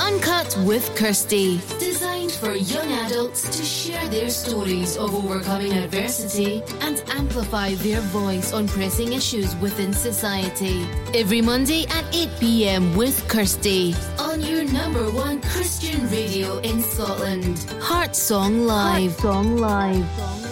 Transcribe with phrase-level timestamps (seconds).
[0.00, 1.58] Uncut with Kirsty.
[1.80, 8.52] Designed for young adults to share their stories of overcoming adversity and amplify their voice
[8.52, 10.86] on pressing issues within society.
[11.12, 12.96] Every Monday at 8 p.m.
[12.96, 17.58] with Kirsty on your number one Christian radio in Scotland.
[17.80, 19.18] Heart Song Live.
[19.18, 20.47] Heart Song Live.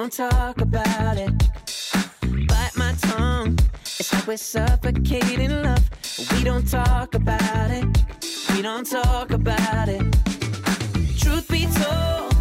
[0.00, 1.30] Don't talk about it.
[2.48, 3.58] Bite my tongue.
[3.98, 5.90] It's like we're suffocating love.
[6.32, 7.84] We don't talk about it.
[8.54, 10.00] We don't talk about it.
[11.18, 12.32] Truth be told,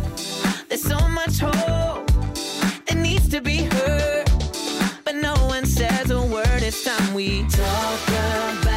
[0.70, 2.08] there's so much hope
[2.86, 4.32] that needs to be heard.
[5.04, 6.64] But no one says a word.
[6.64, 8.69] It's time we talk about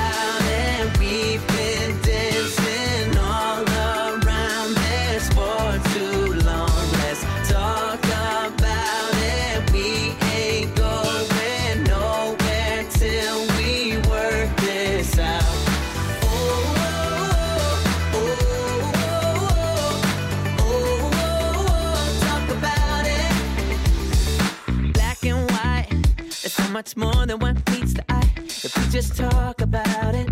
[26.83, 28.29] much more than what meets the eye.
[28.39, 30.29] If we just talk about it,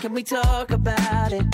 [0.00, 1.44] can we talk about it?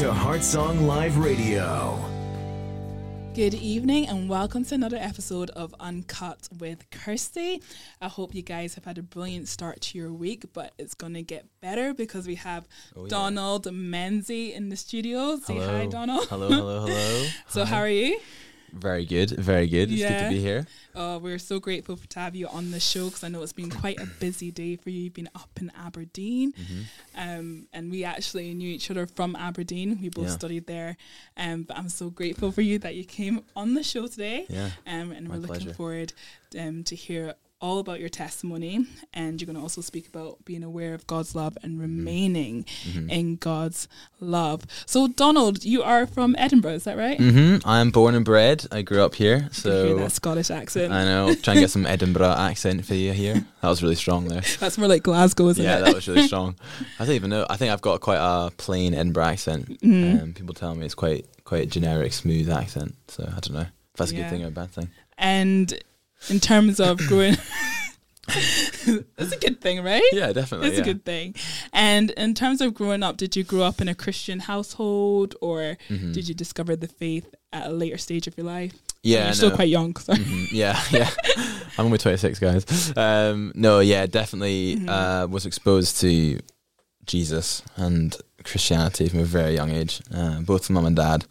[0.00, 2.02] To Heart Song Live Radio.
[3.34, 7.60] Good evening and welcome to another episode of Uncut with Kirsty.
[8.00, 11.12] I hope you guys have had a brilliant start to your week, but it's going
[11.12, 12.66] to get better because we have
[12.96, 15.36] oh, Donald Menzies in the studio.
[15.36, 16.26] Say hi, Donald.
[16.28, 17.26] Hello, hello, hello.
[17.48, 18.18] so, how are you?
[18.72, 19.90] Very good, very good.
[19.90, 20.66] It's good to be here.
[20.94, 23.52] Uh, we're so grateful for, to have you on the show because I know it's
[23.52, 25.02] been quite a busy day for you.
[25.04, 26.80] You've been up in Aberdeen, Mm-hmm.
[27.16, 29.98] um, and we actually knew each other from Aberdeen.
[30.00, 30.30] We both Yeah.
[30.32, 30.96] studied there,
[31.36, 34.46] um, but I'm so grateful for you that you came on the show today.
[34.48, 36.12] Yeah, um, and my we're looking forward
[36.58, 40.62] um, to hear all about your testimony, and you're going to also speak about being
[40.62, 43.10] aware of God's love and remaining Mm-hmm.
[43.10, 43.86] in God's
[44.20, 44.64] love.
[44.86, 47.18] So, Donald, you are from Edinburgh, is that right?
[47.18, 47.68] Mm-hmm.
[47.68, 48.66] I'm born and bred.
[48.72, 50.92] I grew up here, I so that Scottish accent.
[50.92, 51.34] I know.
[51.34, 53.34] Try and get some Edinburgh accent for you here.
[53.60, 54.40] That was really strong there.
[54.60, 55.78] That's more like Glasgow, isn't yeah, it?
[55.80, 56.56] Yeah, that was really strong.
[56.98, 57.46] I don't even know.
[57.50, 59.80] I think I've got quite a plain Edinburgh accent.
[59.82, 60.22] Mhm.
[60.22, 62.94] Um, people tell me it's quite quite a generic, smooth accent.
[63.08, 64.88] So I don't know if that's a good thing or a bad thing.
[65.18, 65.74] And
[66.28, 67.36] in terms of growing,
[69.16, 70.02] that's a good thing, right?
[70.12, 70.68] Yeah, definitely.
[70.68, 70.90] That's yeah.
[70.90, 71.34] a good thing.
[71.72, 75.76] And in terms of growing up, did you grow up in a Christian household or
[75.88, 76.12] Mhm.
[76.12, 78.74] did you discover the faith at a later stage of your life?
[79.02, 79.96] Yeah, You're still quite young.
[79.96, 80.12] So.
[80.12, 81.10] Mhm, yeah, yeah.
[81.78, 82.92] I'm only 26, guys.
[82.96, 84.88] Um, no, yeah, definitely Mhm.
[84.88, 86.38] uh, was exposed to
[87.06, 88.14] Jesus and
[88.44, 90.00] Christianity from a very young age.
[90.14, 91.24] Uh, both mum and dad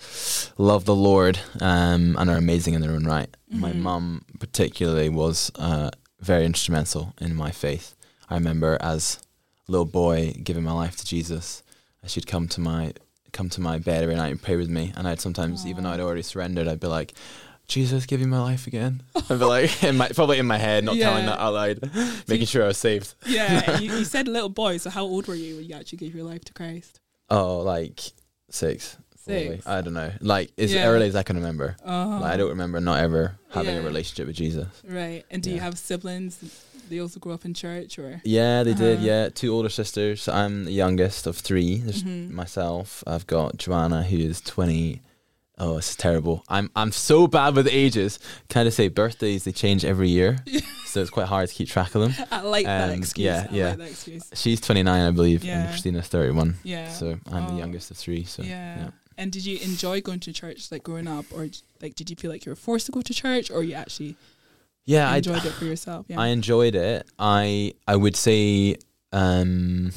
[0.58, 3.30] love the Lord um, and are amazing in their own right.
[3.50, 3.80] My Mhm.
[3.82, 5.90] mum, particularly, was uh,
[6.22, 7.96] very instrumental in my faith.
[8.30, 9.20] I remember as
[9.68, 11.64] a little boy giving my life to Jesus.
[12.06, 12.94] She'd come to my
[13.32, 15.92] come to my bed every night and pray with me, and I'd sometimes, even though
[15.92, 17.14] I'd already surrendered, I'd be like,
[17.69, 19.01] Jesus, give me my life again.
[19.16, 21.89] I'd be like, in my, probably in my head, not telling that out loud,
[22.27, 23.13] making sure I was saved.
[23.25, 24.77] yeah, you, you said little boy.
[24.77, 27.00] So how old were you when you actually gave your life to Christ?
[27.30, 28.01] Oh, like
[28.50, 28.98] six.
[29.24, 29.51] probably.
[29.57, 29.68] Six.
[29.68, 30.12] I don't know.
[30.19, 30.88] Like as Yeah.
[30.88, 31.77] early as I can remember.
[31.86, 34.68] Oh, Like, I don't remember not ever having a relationship with Jesus.
[34.83, 35.24] right.
[35.31, 36.39] And do you have siblings?
[36.89, 38.98] They also grew up in church, or Yeah, they did.
[38.98, 39.06] Uh-huh.
[39.06, 40.27] Yeah, two older sisters.
[40.27, 41.77] I'm the youngest of three.
[41.77, 42.31] There's Mhm.
[42.31, 43.04] myself.
[43.06, 45.04] I've got Joanna, who is twenty.
[45.62, 46.44] Oh, this is terrible.
[46.48, 48.18] I'm I'm so bad with ages.
[48.48, 49.44] Can I just say birthdays?
[49.44, 50.38] They change every year,
[50.86, 52.14] so it's quite hard to keep track of them.
[52.32, 53.26] I like that Um, excuse.
[53.26, 53.70] yeah, I yeah.
[53.70, 54.30] like that excuse.
[54.36, 55.60] She's 29, I believe, Yeah.
[55.62, 56.56] and Christina's 31.
[56.64, 56.90] Yeah.
[56.92, 57.50] So I'm Oh.
[57.52, 58.24] the youngest of three.
[58.24, 58.78] So yeah.
[58.80, 58.90] yeah.
[59.18, 61.50] And did you enjoy going to church like growing up, or
[61.82, 64.16] like did you feel like you were forced to go to church, or you actually
[64.86, 66.06] Yeah, I enjoyed it for yourself?
[66.08, 66.22] Yeah.
[66.22, 67.06] I enjoyed it.
[67.20, 68.78] I I would say
[69.12, 69.92] um,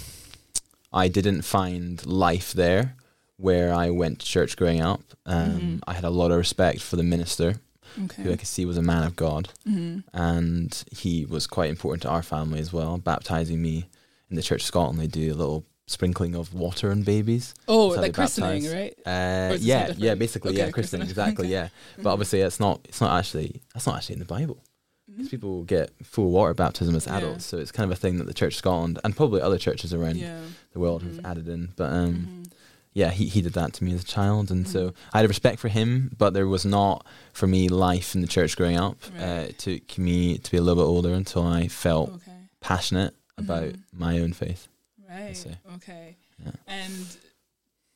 [0.93, 2.97] I didn't find life there
[3.37, 5.03] where I went to church growing up.
[5.27, 5.81] Um, Mhm.
[5.87, 7.61] I had a lot of respect for the minister,
[7.97, 8.37] who I okay.
[8.37, 12.23] could see was a man of God, hmm and he was quite important to our
[12.23, 12.99] family as well.
[12.99, 13.89] Baptizing me
[14.31, 17.55] in the Church of Scotland, they do a little sprinkling of water on babies.
[17.69, 18.95] Oh, like christening, right?
[19.05, 21.09] Uh, Or is this yeah, yeah, basically, yeah, Okay, christening, christening.
[21.09, 21.53] exactly, Okay.
[21.63, 21.69] yeah.
[22.03, 22.81] But obviously, it's not.
[22.89, 23.61] It's not actually.
[23.75, 24.63] That's not actually in the Bible.
[25.11, 27.19] Because people get full water baptism as Yeah.
[27.19, 29.59] adults, so it's kind of a thing that the Church of Scotland and probably other
[29.59, 30.41] churches around Yeah.
[30.73, 31.09] the world Mhm.
[31.09, 31.73] have added in.
[31.77, 32.15] But um,
[32.47, 32.53] Mhm.
[32.95, 34.95] Yeah, he he did that to me as a child, and so Mhm.
[35.13, 36.15] I had a respect for him.
[36.19, 38.99] But there was not for me life in the church growing up.
[39.19, 42.49] Uh, it took me to be a little bit older until I felt Okay.
[42.61, 43.83] passionate about Mhm.
[43.93, 44.69] my own faith.
[45.09, 45.37] Right.
[45.37, 45.59] say.
[45.75, 46.17] Okay.
[46.45, 46.53] Yeah.
[46.67, 47.07] And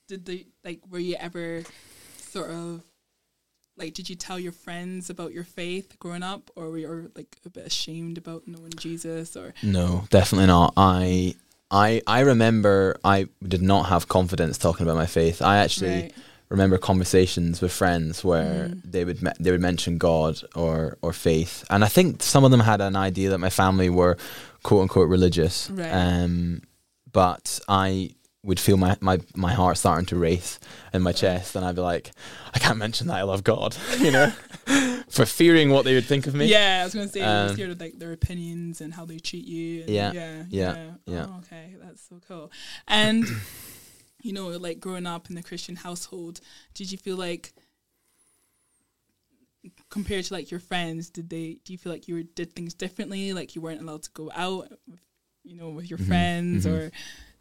[0.09, 1.65] did the like were you ever
[2.19, 2.83] sort of
[3.77, 7.37] like did you tell your friends about your faith growing up or were you like
[7.45, 10.73] a bit ashamed about knowing Jesus or No, definitely not.
[10.77, 11.35] I
[11.71, 15.43] I I remember I did not have confidence talking about my faith.
[15.43, 16.15] I actually right.
[16.49, 18.83] remember conversations with friends where Mhm.
[18.85, 22.51] they would me- they would mention God or or faith, and I think some of
[22.51, 24.17] them had an idea that my family were
[24.63, 25.69] quote unquote religious.
[25.71, 25.91] Right.
[25.91, 26.63] Um,
[27.13, 28.11] but I
[28.45, 30.61] would feel my, my, my heart starting to race
[30.93, 32.13] in my chest, and I'd be like,
[32.55, 34.33] I can't mention that I love God, you know,
[35.09, 36.47] for fearing what they would think of me.
[36.47, 39.19] Yeah, I was gonna say you Um, scared of like their opinions and how they
[39.19, 39.83] treat you.
[39.83, 41.27] And Yeah, yeah, yeah, yeah.
[41.29, 42.51] Oh, okay, that's so cool.
[42.89, 43.27] And
[44.23, 46.41] you know, like growing up in the Christian household,
[46.75, 47.53] did you feel like
[49.91, 51.59] compared to like your friends, did they?
[51.65, 53.33] Do you feel like you were, did things differently?
[53.33, 54.73] Like you weren't allowed to go out,
[55.45, 56.71] you know, with your Mhm, friends, mhm.
[56.73, 56.91] or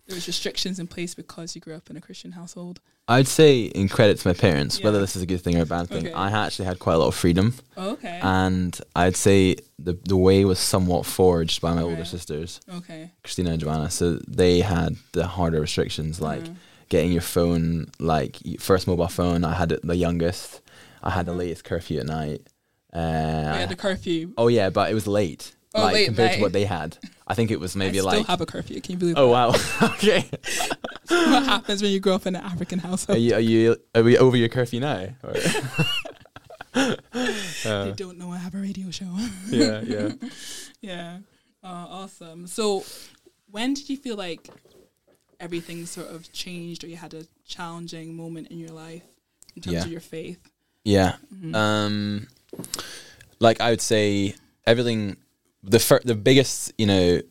[0.08, 2.80] there was restrictions in place because you grew up in a Christian household.
[3.08, 5.66] I'd say, in credit to my parents, whether this is a good thing or a
[5.66, 6.14] bad thing, Okay.
[6.14, 7.54] I actually had quite a lot of freedom.
[7.78, 8.20] Oh, okay.
[8.24, 13.12] And I'd say the the way was somewhat forged by my older sisters, okay.
[13.24, 13.90] Christina and Joanna.
[13.92, 16.56] So they had the harder restrictions, like Mhm.
[16.90, 19.44] getting your phone, like first mobile phone.
[19.44, 20.62] I had it the youngest.
[21.04, 21.38] I had the Mhm.
[21.38, 22.42] latest curfew at night.
[22.92, 24.34] Uh, had the curfew.
[24.38, 25.54] oh yeah, but it was late.
[25.78, 26.98] Oh, like compared to what they had.
[27.28, 28.28] I think it was maybe like I still like.
[28.28, 28.80] have a curfew.
[28.82, 29.32] Can you believe oh that?
[29.82, 29.90] wow.
[29.96, 30.30] okay.
[31.10, 33.20] what happens when you grow up in an African Are household?
[33.20, 35.08] you are you are we over your curfew now?
[35.24, 35.34] Or-
[36.74, 36.98] They
[37.66, 39.08] Uh, don't know I have a radio show.
[39.50, 40.10] yeah, yeah.
[40.82, 41.18] yeah.
[41.64, 42.48] Uh, awesome.
[42.48, 42.84] So,
[43.50, 44.50] when did you feel like
[45.40, 49.04] everything sort of changed or you had a challenging moment in your life
[49.56, 49.84] in terms Yeah.
[49.84, 50.40] of your faith?
[50.84, 51.16] Yeah.
[51.34, 51.56] Mhm.
[51.56, 52.28] Um,
[53.40, 54.36] like I would say,
[54.68, 55.18] everything.
[55.68, 57.22] The fir- the biggest you know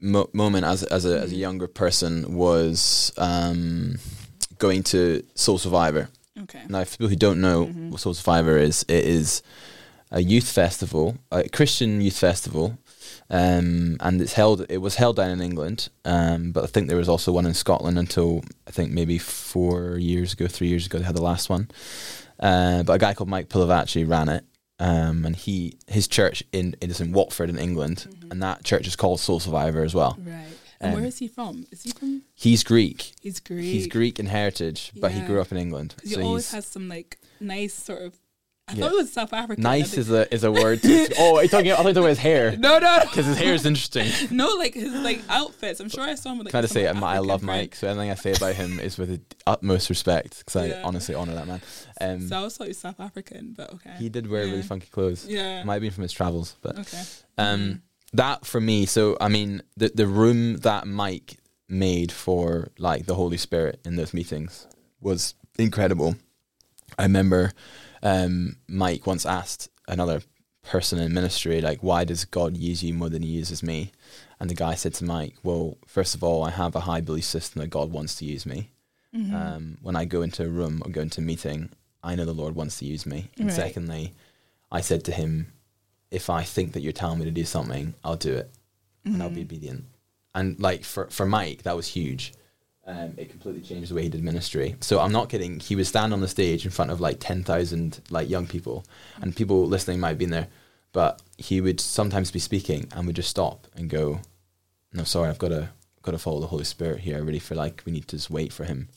[0.00, 1.38] mo- moment as as a as a Mhm.
[1.46, 3.96] younger person was um,
[4.58, 6.08] going to Soul Survivor.
[6.44, 6.62] okay.
[6.68, 7.90] Now, for people who don't know Mhm.
[7.90, 9.42] what Soul Survivor is, it is
[10.10, 12.78] a youth festival, a Christian youth festival
[13.30, 14.64] um, and it's held.
[14.68, 17.54] It was held down in England, um, but I think there was also one in
[17.54, 21.48] Scotland until I think maybe four years ago, three years ago they had the last
[21.50, 21.68] one.
[22.38, 24.44] Uh, but a guy called Mike Pilavachi ran it,
[24.84, 27.98] um, and he his church in it is in Watford in England,
[28.30, 30.16] and that church is called Soul Survivor as well.
[30.18, 30.46] Right.
[30.80, 31.66] And Um, where is he from?
[31.70, 32.22] Is he from?
[32.34, 33.12] He's Greek.
[33.20, 33.64] He's Greek.
[33.64, 35.94] He's Greek in heritage, but he grew up in England.
[36.04, 38.14] So He always has some like nice sort of.
[38.66, 38.84] I Yeah.
[38.84, 39.62] thought it was South African.
[39.62, 40.80] nice is a is a word.
[40.82, 41.70] To, oh, are you talking?
[41.70, 44.10] I thought you were talking about his hair No, no, because his hair is interesting.
[44.34, 44.48] no.
[44.56, 45.80] Like his like outfits.
[45.80, 46.52] I'm sure I saw him with like.
[46.52, 47.46] Can I just some say, um, I love print.
[47.60, 47.74] Mike.
[47.74, 51.34] So anything I say about him is with the utmost respect because I honestly honor
[51.34, 51.60] that man.
[52.00, 53.92] Um, So I was thought he was South African, but okay.
[53.98, 54.50] he did wear Yeah.
[54.52, 55.26] really funky clothes.
[55.28, 55.62] Yeah.
[55.64, 57.02] Might have been from his travels, but Okay.
[57.36, 57.82] um,
[58.14, 58.86] that for me.
[58.86, 61.36] So I mean, the the room that Mike
[61.68, 64.66] made for like the Holy Spirit in those meetings
[65.02, 66.16] was incredible.
[66.98, 67.52] I remember
[68.04, 70.22] um, Mike once asked another
[70.62, 73.90] person in ministry, like, "Why does God use you more than He uses me?"
[74.38, 77.24] And the guy said to Mike, "Well, first of all, I have a high belief
[77.24, 78.70] system that God wants to use me.
[79.14, 79.34] Mm-hmm.
[79.34, 81.70] Um, when I go into a room or go into a meeting,
[82.02, 83.30] I know the Lord wants to use me.
[83.38, 83.54] And Right.
[83.56, 84.12] secondly,
[84.72, 85.52] I said to him,
[86.10, 88.50] if I think that you're telling me to do something, I'll do it,
[89.04, 89.42] and I'll be Mm-hmm.
[89.42, 89.84] obedient.
[90.34, 92.32] And like for for Mike, that was huge.
[92.86, 94.76] Um, it completely changed the way he did ministry.
[94.80, 95.58] So I'm not kidding.
[95.58, 98.84] He would stand on the stage in front of like ten thousand like young people,
[99.22, 100.48] and people listening might have been there,
[100.92, 104.20] but he would sometimes be speaking and would just stop and go,
[104.92, 105.70] "No, sorry, I've got to
[106.02, 107.16] got to follow the Holy Spirit here.
[107.16, 108.88] I really feel like we need to just wait for him."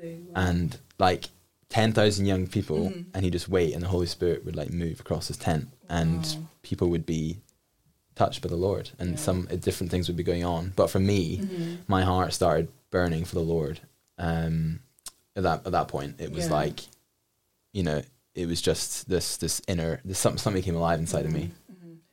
[0.00, 0.20] Really.
[0.36, 1.30] And like
[1.68, 3.10] ten thousand young people, Mm-hmm.
[3.14, 6.24] and he just wait, and the Holy Spirit would like move across his tent, and
[6.38, 6.46] Wow.
[6.62, 7.38] people would be
[8.14, 9.16] touched by the Lord, and Yeah.
[9.16, 10.74] some uh, different things would be going on.
[10.76, 11.74] But for me, Mm-hmm.
[11.88, 13.80] my heart started burning for the Lord.
[14.18, 14.78] Um,
[15.34, 16.52] at that at that point, it was Yeah.
[16.52, 16.80] like,
[17.72, 18.02] you know,
[18.36, 21.50] it was just this this inner this something something came alive inside of me.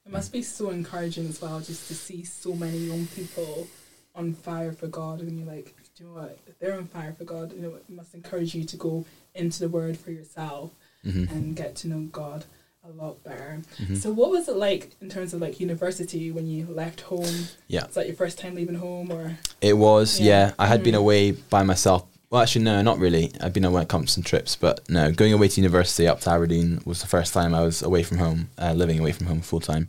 [0.06, 3.68] It must be so encouraging as well, just to see so many young people
[4.16, 6.40] on fire for God, and you're like, do you know what?
[6.48, 9.06] If they're on fire for God, you know, it must encourage you to go
[9.36, 10.72] into the Word for yourself
[11.06, 11.30] Mhm.
[11.30, 12.46] and get to know God
[12.90, 13.62] a lot better.
[13.78, 13.98] Mhm.
[13.98, 17.48] So, what was it like in terms of like university when you left home?
[17.68, 17.86] Yeah.
[17.86, 20.48] Was that your first time leaving home, or It was, Yeah.
[20.48, 20.54] yeah.
[20.58, 21.00] I had been Mhm.
[21.00, 22.06] away by myself.
[22.30, 23.32] Well, actually, no, not really.
[23.42, 26.82] I've been away on some trips, but no, going away to university up to Aberdeen
[26.86, 29.60] was the first time I was away from home, uh, living away from home full
[29.60, 29.88] time.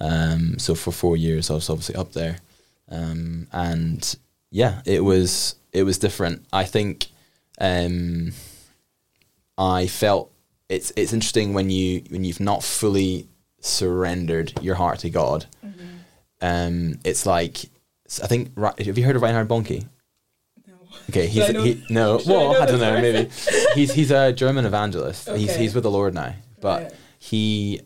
[0.00, 2.38] Um, so for four years, I was obviously up there,
[2.90, 4.16] um, and
[4.50, 6.44] yeah, it was it was different.
[6.52, 7.08] I think
[7.60, 8.32] um,
[9.58, 10.30] I felt
[10.68, 13.28] it's it's interesting when you when you've not fully
[13.60, 15.46] surrendered your heart to God.
[16.40, 17.58] Um, it's like
[18.22, 19.86] I think have you heard of Reinhard Bonnke?
[20.66, 20.74] no?
[21.10, 22.18] Okay, he's he, no.
[22.18, 23.00] should I Well, know I, don't know.
[23.00, 23.30] Maybe
[23.74, 25.28] he's he's a German evangelist.
[25.30, 25.62] He's Okay.
[25.62, 26.92] he's with the Lord now, but Right.
[27.18, 27.80] he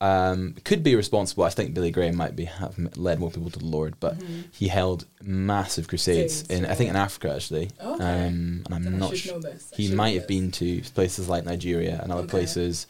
[0.00, 1.44] um, could be responsible.
[1.44, 4.16] I think Billy Graham might be have led more people to the Lord, but
[4.52, 6.64] he held massive crusades Mm-hmm.
[6.64, 7.70] In I think in Africa actually.
[7.80, 8.04] Okay.
[8.04, 9.40] Um, and I'm Then not sure.
[9.72, 12.30] He might have been to places like Nigeria and other Okay.
[12.30, 12.86] places,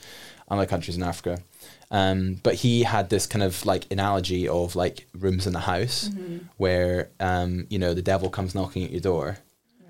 [0.49, 1.39] other countries in Africa.
[1.93, 6.09] Um, but he had this kind of like analogy of like rooms in the house
[6.09, 6.39] Mm-hmm.
[6.57, 9.39] where um, you know the devil comes knocking at your door,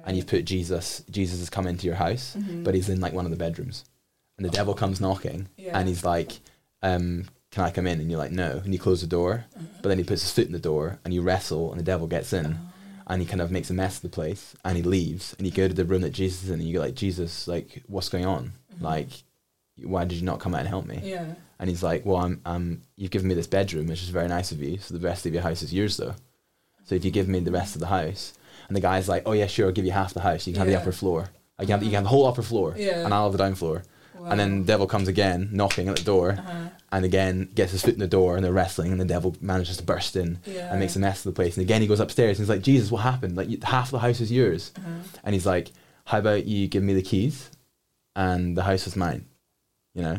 [0.05, 1.03] and you've put Jesus.
[1.11, 2.63] Jesus has come into your house, Mm-hmm.
[2.65, 3.85] but he's in like one of the bedrooms,
[4.37, 5.79] and the devil comes knocking, Yeah.
[5.79, 6.33] and he's like,
[6.83, 9.45] um, "Can I come in?" And you're like, "No," and you close the door,
[9.83, 12.07] but then he puts his foot in the door, and you wrestle, and the devil
[12.07, 12.59] gets in.
[13.09, 15.33] And he kind of makes a mess of the place, and he leaves.
[15.39, 17.47] And you go to the room that Jesus is in, and you go like, Jesus,
[17.47, 18.53] like, what's going on?
[18.81, 19.11] Like,
[19.81, 20.97] why did you not come out and help me?
[20.97, 21.07] Mm-hmm.
[21.07, 21.35] Yeah.
[21.61, 24.51] And he's like, well, I'm, um, you've given me this bedroom, which is very nice
[24.51, 24.79] of you.
[24.79, 26.17] So the rest of your house is yours, though.
[26.85, 28.35] So if you give me the rest of the house,
[28.67, 30.45] and the guy's like, oh yeah, sure, I'll give you half the house.
[30.47, 31.29] You can have the upper floor.
[31.61, 33.05] I can have, you can have the whole upper floor, Yeah.
[33.05, 33.85] and I'll have the down floor.
[34.25, 36.69] And then the devil comes again, knocking at the door, Uh-huh.
[36.93, 39.77] and again gets his foot in the door, and they're wrestling, and the devil manages
[39.77, 40.71] to burst in Yeah.
[40.71, 41.57] and makes a mess of the place.
[41.57, 43.37] And again, he goes upstairs, and he's like, Jesus, what happened?
[43.37, 44.73] Like you- half the house is yours.
[44.77, 45.19] Uh-huh.
[45.25, 45.73] And he's like,
[46.05, 47.51] how about you give me the keys,
[48.15, 49.27] and the house is mine,
[49.95, 50.19] you know?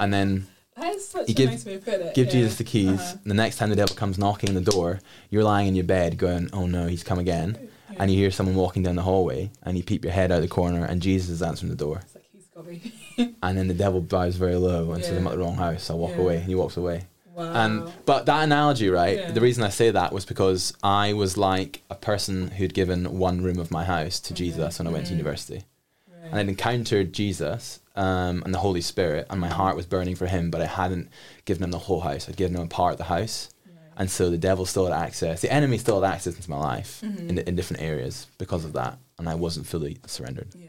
[0.00, 0.46] And then
[0.80, 2.14] he such You a give- nice way to put it.
[2.14, 2.32] give yeah.
[2.32, 3.00] Jesus the keys.
[3.00, 3.16] Uh-huh.
[3.24, 6.18] The next time the devil comes knocking on the door, you're lying in your bed
[6.18, 7.56] going, "Oh no, he's come again!"
[7.98, 10.46] And you hear someone walking down the hallway, and you peep your head out the
[10.48, 12.02] corner, and Jesus is answering the door.
[12.14, 12.24] Like
[12.66, 13.34] he's got me.
[13.42, 15.18] And then the devil bows very low and says, Yeah.
[15.20, 15.90] "I'm at the wrong house.
[15.90, 16.22] I'll walk Yeah.
[16.22, 17.04] away." And he walks away.
[17.34, 17.52] wow.
[17.54, 19.16] And but that analogy, right?
[19.18, 19.30] Yeah.
[19.30, 23.42] The reason I say that was because I was like a person who'd given one
[23.42, 25.18] room of my house to Jesus when I went to Mhm.
[25.18, 25.62] university,
[26.10, 26.30] Right.
[26.32, 30.26] and I'd encountered Jesus um, and the Holy Spirit, and my heart was burning for
[30.26, 31.08] Him, but I hadn't
[31.44, 32.28] given Him the whole house.
[32.28, 33.48] I'd given Him a part of the house,
[33.96, 35.40] and so the devil still had access.
[35.40, 37.28] The enemy still had access into my life Mm-hmm.
[37.30, 40.48] in in different areas because of that, and I wasn't fully surrendered.
[40.56, 40.67] Yeah.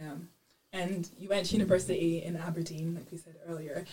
[0.71, 3.85] And you went to university in Aberdeen, like we said earlier.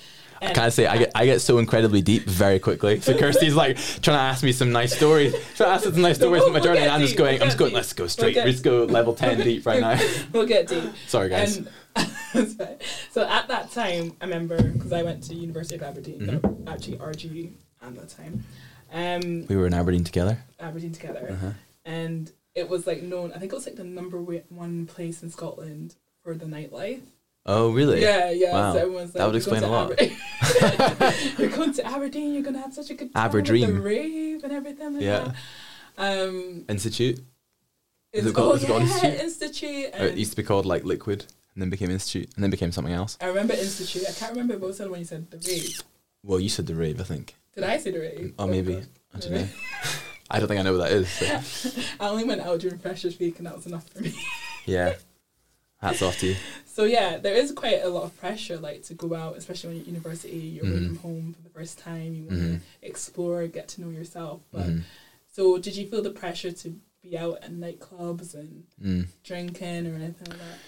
[0.42, 3.00] I say I get I get so incredibly deep very quickly.
[3.00, 6.16] So Kirsty's like trying to ask me some nice stories, trying to ask some nice
[6.16, 7.34] stories We'll- from my we'll journey, and I'm just going.
[7.34, 7.70] we'll I'm just going.
[7.70, 7.76] deep.
[7.76, 8.36] Let's go straight.
[8.36, 9.98] Let's go level ten deep right now.
[10.32, 10.84] we'll get deep.
[11.06, 11.56] Sorry, guys.
[11.56, 11.68] And
[13.10, 16.64] so at that time, I remember because I went to University of Aberdeen, Mm-hmm.
[16.64, 17.52] no, actually RG
[17.82, 18.44] at that time,
[18.92, 20.38] um, We were in Aberdeen together.
[20.60, 21.50] Aberdeen together, Uh-huh.
[21.86, 23.32] and it was like known.
[23.32, 25.94] I think it was like the number one place in Scotland
[26.26, 27.00] for the nightlife.
[27.48, 28.02] Oh, really?
[28.02, 28.52] Yeah, yeah.
[28.52, 28.72] Wow.
[28.72, 32.34] So everyone's like, That would explain a lot." Aber- you're going to Aberdeen.
[32.34, 33.22] You're going to have such a good time.
[33.32, 33.74] with Aberdeen.
[33.76, 34.94] the rave and everything.
[34.94, 35.32] Like Yeah.
[35.96, 36.28] That.
[36.28, 37.18] Um, Institute.
[38.12, 39.70] Is it's it called- called, is it called yeah, Institute?
[39.94, 40.00] Institute.
[40.00, 42.72] Or it used to be called like Liquid, and then became Institute, and then became
[42.72, 43.16] something else.
[43.20, 44.02] I remember Institute.
[44.08, 45.82] I can't remember what was the one you said the rave.
[46.24, 47.36] Well, you said the rave, I think.
[47.54, 48.34] Did I say the rave?
[48.40, 48.74] Oh, maybe.
[48.74, 48.86] God.
[49.14, 49.48] I don't know.
[50.30, 51.08] I don't think I know what that is.
[51.08, 51.70] so.
[52.00, 54.12] I only went out during Freshers Week, and that was enough for me.
[54.64, 54.94] Yeah.
[55.86, 56.36] Hats off to you.
[56.66, 59.76] So yeah, there is quite a lot of pressure, like to go out, especially when
[59.78, 60.86] you're at university, you're away Mhm.
[60.88, 62.54] from home for the first time, you want Mhm.
[62.56, 64.40] to explore, get to know yourself.
[64.52, 64.82] But Mhm.
[65.34, 69.06] so, did you feel the pressure to be out at nightclubs and Mm.
[69.24, 70.58] drinking or anything like that?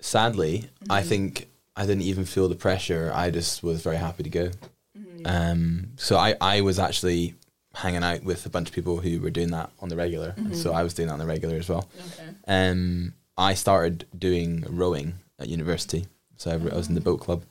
[0.00, 1.06] Sadly, I Mhm.
[1.06, 3.12] think I didn't even feel the pressure.
[3.14, 4.50] I just was very happy to go.
[4.98, 5.20] Mhm.
[5.24, 7.34] Um, so I, I was actually
[7.72, 10.34] hanging out with a bunch of people who were doing that on the regular.
[10.36, 10.74] And so Mhm.
[10.74, 11.88] I was doing that on the regular as well.
[12.12, 12.28] okay.
[12.48, 16.06] Um, I started doing rowing at university.
[16.36, 17.44] So I, I was in the boat club,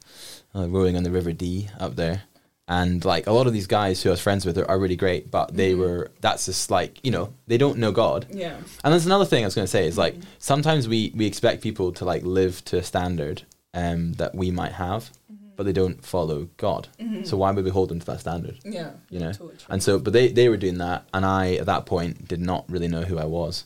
[0.53, 2.23] uh, rowing on the River Dee up there.
[2.69, 4.97] And like a lot of these guys who I was friends with are, are really
[4.97, 5.77] great, but they Mhm.
[5.77, 8.25] were, that's just like, you know, they don't know God.
[8.29, 8.57] Yeah.
[8.83, 10.23] And there's another thing I was going to say is like Mhm.
[10.39, 14.73] sometimes we we expect people to like live to a standard um, that we might
[14.73, 15.11] have,
[15.55, 16.89] but they don't follow God.
[16.99, 17.25] Mhm.
[17.25, 18.57] So why would we hold them to that standard?
[18.65, 18.91] Yeah.
[19.09, 19.31] You know?
[19.31, 19.55] Totally.
[19.69, 22.65] And so, but they they were doing that, and I at that point did not
[22.69, 23.63] really know who I was.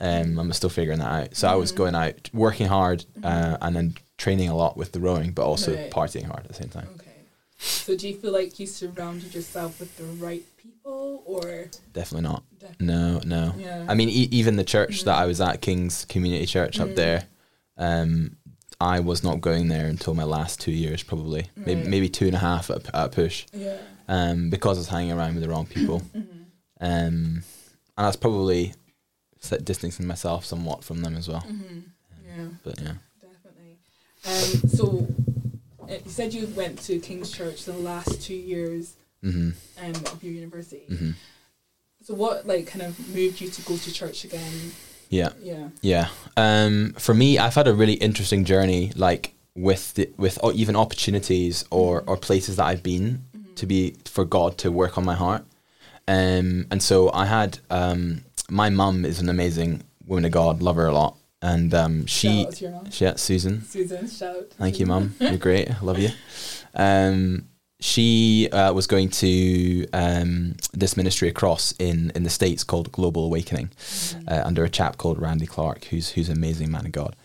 [0.00, 1.36] Um, I'm still figuring that out.
[1.36, 1.76] So I was Mhm.
[1.76, 5.72] going out, working hard, uh, and then training a lot with the rowing, but also
[5.76, 5.90] Right.
[5.90, 6.88] partying hard at the same time.
[6.94, 7.10] Okay.
[7.58, 12.42] So do you feel like you surrounded yourself with the right people, or Definitely not.
[12.58, 12.86] definitely?
[12.86, 13.54] No, no.
[13.58, 13.84] Yeah.
[13.88, 15.22] I mean, e- even the church that Mhm.
[15.22, 16.94] I was at, King's Community Church up Mhm.
[16.94, 17.24] there,
[17.76, 18.36] um,
[18.80, 21.90] I was not going there until my last two years, probably, maybe Right.
[21.90, 23.74] maybe two and a half at, at a push, yeah.
[24.08, 26.20] um, because I was hanging around with the wrong people, Mhm.
[26.80, 27.42] um,
[27.98, 28.72] and that's probably
[29.40, 31.44] distancing myself somewhat from them as well.
[31.48, 31.82] Mhm.
[32.26, 32.48] Yeah.
[32.62, 33.78] But yeah, Definitely.
[34.24, 35.06] Um, so
[35.88, 39.50] uh, you said you went to King's Church the last two years hmm
[39.82, 40.82] um, of your university.
[40.88, 41.10] hmm
[42.04, 44.72] So what like kind of moved you to go to church again?
[45.08, 45.68] yeah, Yeah.
[45.82, 46.08] yeah.
[46.36, 51.64] Um, for me, I've had a really interesting journey, like with the, with even opportunities
[51.70, 53.24] or or places that I've been
[53.56, 55.44] to be for God to work on my heart.
[56.08, 60.76] Um, and so I had um, my mum is an amazing woman of God, love
[60.76, 62.90] her a lot, and um, she, Shout out to your mom.
[62.90, 66.10] she yeah, Susan, Susan, shout thank you, mum, you're great, I love you.
[66.72, 67.48] Um,
[67.80, 73.24] she uh, was going to um, this ministry across in in the states called Global
[73.24, 73.70] Awakening,
[74.28, 77.16] uh, under a chap called Randy Clark, who's who's an amazing man of God.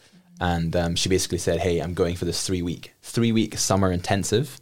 [0.41, 3.91] And um, she basically said, "Hey, I'm going for this three week three week summer
[3.91, 4.59] intensive."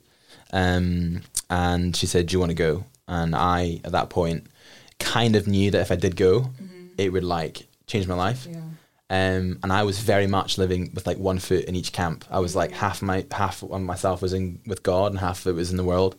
[0.51, 4.47] Um, and she said, "Do you want to go?" And I, at that point,
[5.03, 6.87] kind of knew that if I did go, mm-hmm.
[6.97, 8.47] it would like change my life.
[8.49, 8.61] Yeah.
[9.09, 12.25] Um, and I was very much living with like one foot in each camp.
[12.31, 12.79] I was like mm-hmm.
[12.79, 15.77] half my half of myself was in with God and half of it was in
[15.77, 16.15] the world.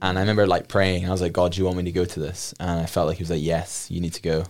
[0.00, 1.06] And I remember like praying.
[1.06, 2.54] I was like, God, do you want me to go to this?
[2.60, 4.44] And I felt like He was like, Yes, you need to go.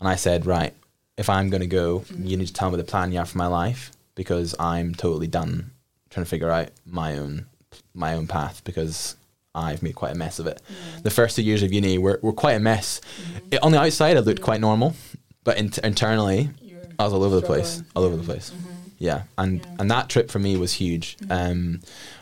[0.00, 0.74] And I said, Right,
[1.16, 2.26] if I'm going to go, mm-hmm.
[2.26, 5.26] you need to tell me the plan you have for my life because I'm totally
[5.26, 5.70] done
[6.10, 7.46] trying to figure out my own
[7.94, 9.16] my own path because
[9.54, 10.60] I've made quite a mess of it.
[11.02, 13.00] The first two years of uni were, were quite a mess.
[13.50, 14.94] It, on the outside, I looked quite normal,
[15.44, 18.52] but in, internally, You're I was all over the place, all over the place.
[18.98, 19.74] Yeah, and Yeah.
[19.80, 21.16] and that trip for me was huge.
[21.28, 21.80] Um,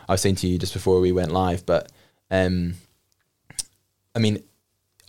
[0.09, 1.93] I was saying to you just before we went live, but
[2.31, 2.75] um,
[4.15, 4.43] I mean,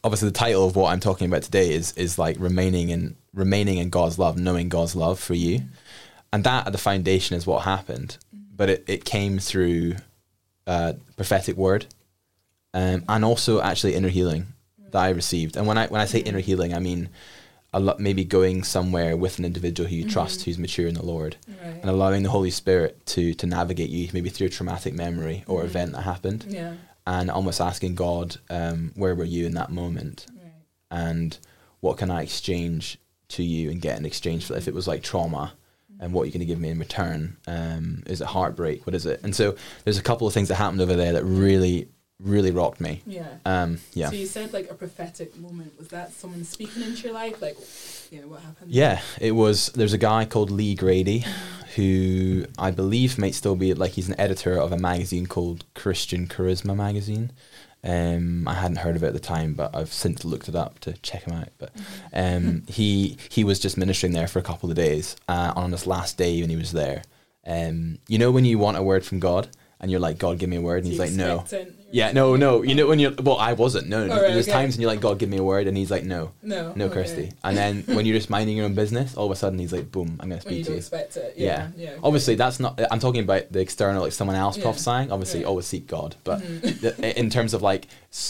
[0.03, 3.77] obviously the title of what I'm talking about today is is like remaining in remaining
[3.77, 5.61] in God's love, knowing God's love for you,
[6.33, 8.17] and that at the foundation is what happened.
[8.55, 9.95] But it, it came through
[10.67, 11.87] uh, prophetic word,
[12.73, 14.47] um, and also actually inner healing
[14.91, 15.55] that I received.
[15.57, 17.09] And when I when I say inner healing, I mean
[17.73, 21.05] a lot maybe going somewhere with an individual who you trust, who's mature in the
[21.05, 21.79] Lord, Right.
[21.81, 25.63] and allowing the Holy Spirit to to navigate you maybe through a traumatic memory or
[25.63, 26.73] event that happened, Yeah.
[27.07, 30.51] and almost asking God, um, where were you in that moment, Right.
[30.91, 31.37] and
[31.79, 32.97] what can I exchange
[33.29, 35.53] to you and get in exchange for if it was like trauma.
[36.01, 37.37] And what you're going to give me in return?
[37.45, 38.87] Um, is it heartbreak?
[38.87, 39.19] What is it?
[39.23, 41.89] And so there's a couple of things that happened over there that really,
[42.23, 43.01] really rocked me.
[43.05, 43.27] Yeah.
[43.45, 44.09] Um, yeah.
[44.09, 45.77] So you said like a prophetic moment.
[45.77, 47.41] Was that someone speaking into your life?
[47.41, 47.57] Like,
[48.11, 48.71] yeah, what happened?
[48.71, 49.67] Yeah, it was.
[49.69, 51.25] There's a guy called Lee Grady,
[51.75, 56.27] who I believe might still be like he's an editor of a magazine called Christian
[56.27, 57.31] Charisma magazine.
[57.83, 60.79] Um, I hadn't heard of it at the time, but I've since looked it up
[60.79, 61.49] to check him out.
[61.57, 61.71] But
[62.13, 65.15] um, he he was just ministering there for a couple of days.
[65.27, 67.03] Uh, on his last day when he was there,
[67.45, 69.47] um, you know when you want a word from God
[69.81, 71.43] and you're like, God, give me a word, and he's like, no.
[71.93, 72.61] Yeah, no, no.
[72.61, 73.89] You know when you're well, I wasn't.
[73.89, 74.13] No, no.
[74.13, 74.53] Right, There's okay.
[74.59, 76.85] times when you're like, God, give me a word, and he's like, no, No, no,
[76.85, 76.93] okay.
[76.93, 77.33] Kirsty.
[77.43, 79.91] And then when you're just minding your own business, all of a sudden he's like,
[79.91, 80.77] boom, I'm going to When you speak to you.
[80.77, 81.33] expect it.
[81.35, 81.69] Yeah.
[81.75, 81.91] Yeah.
[81.93, 82.79] yeah Obviously, that's not.
[82.89, 84.63] I'm talking about the external, like someone else Yeah.
[84.63, 85.11] prophesying.
[85.11, 85.43] Obviously, Yeah.
[85.45, 85.49] Mm-hmm.
[85.49, 87.87] always seek God, but the, in terms of like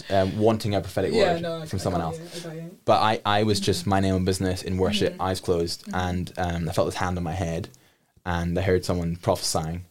[0.09, 2.19] um, wanting a prophetic word no, from someone else.
[2.45, 2.77] you.
[2.85, 5.21] But I, I was just my name and business in worship, Mm-hmm.
[5.21, 7.69] eyes closed, and um, I felt this hand on my head,
[8.25, 9.85] and I heard someone prophesying,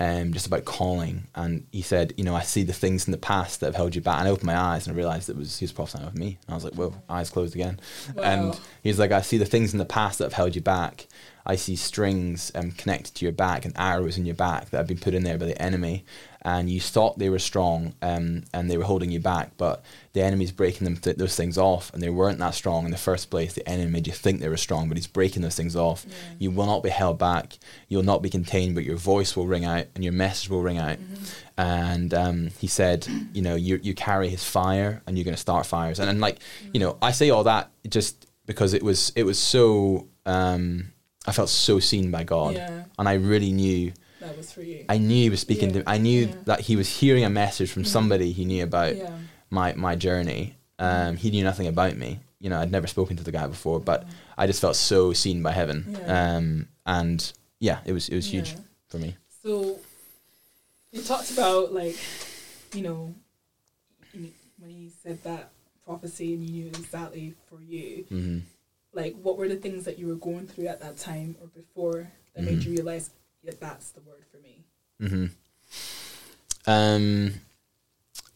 [0.00, 3.18] um, just about calling, and he said, you know, I see the things in the
[3.18, 5.36] past that have held you back, and I opened my eyes and I realized it
[5.36, 7.80] was he was prophesying of me, and I was like, whoa, eyes closed again,
[8.22, 8.58] and Wow.
[8.82, 11.06] he's like, I see the things in the past that have held you back.
[11.46, 14.86] I see strings um, connected to your back and arrows in your back that have
[14.86, 16.04] been put in there by the enemy,
[16.42, 20.22] and you thought they were strong um, and they were holding you back, but the
[20.22, 23.28] enemy's breaking them th- those things off, and they weren't that strong in the first
[23.30, 23.52] place.
[23.54, 26.06] The enemy made you think they were strong, but he's breaking those things off.
[26.38, 27.58] You will not be held back.
[27.88, 30.78] You'll not be contained, but your voice will ring out and your message will ring
[30.78, 30.98] out.
[31.56, 35.40] And um, he said, you know, you you carry his fire, and you're going to
[35.40, 35.98] start fires.
[35.98, 36.38] And, and like,
[36.72, 40.06] you know, I say all that just because it was it was so.
[40.24, 40.92] Um,
[41.26, 42.84] I felt so seen by God, Yeah.
[42.98, 43.92] and I really knew.
[44.28, 44.84] That was for you.
[44.90, 45.88] I knew he was speaking Yeah, to.
[45.88, 46.34] I knew yeah.
[46.44, 48.94] that he was hearing a message from somebody he knew about
[49.48, 50.56] my my journey.
[50.78, 52.20] Um, he knew nothing about me.
[52.40, 55.42] You know, I'd never spoken to the guy before, but I just felt so seen
[55.42, 55.96] by heaven.
[56.06, 58.56] Um, and yeah, it was it was huge
[58.88, 59.16] for me.
[59.42, 59.80] So
[60.92, 61.96] you talked about like,
[62.74, 63.14] you know,
[64.12, 65.52] when he said that
[65.86, 68.38] prophecy and you knew exactly for you, hmm
[68.92, 72.10] like what were the things that you were going through at that time or before
[72.34, 73.17] that made you realize yeah,
[73.60, 74.64] that's the word for me.
[75.00, 75.26] Mm-hmm.
[76.70, 77.34] Um,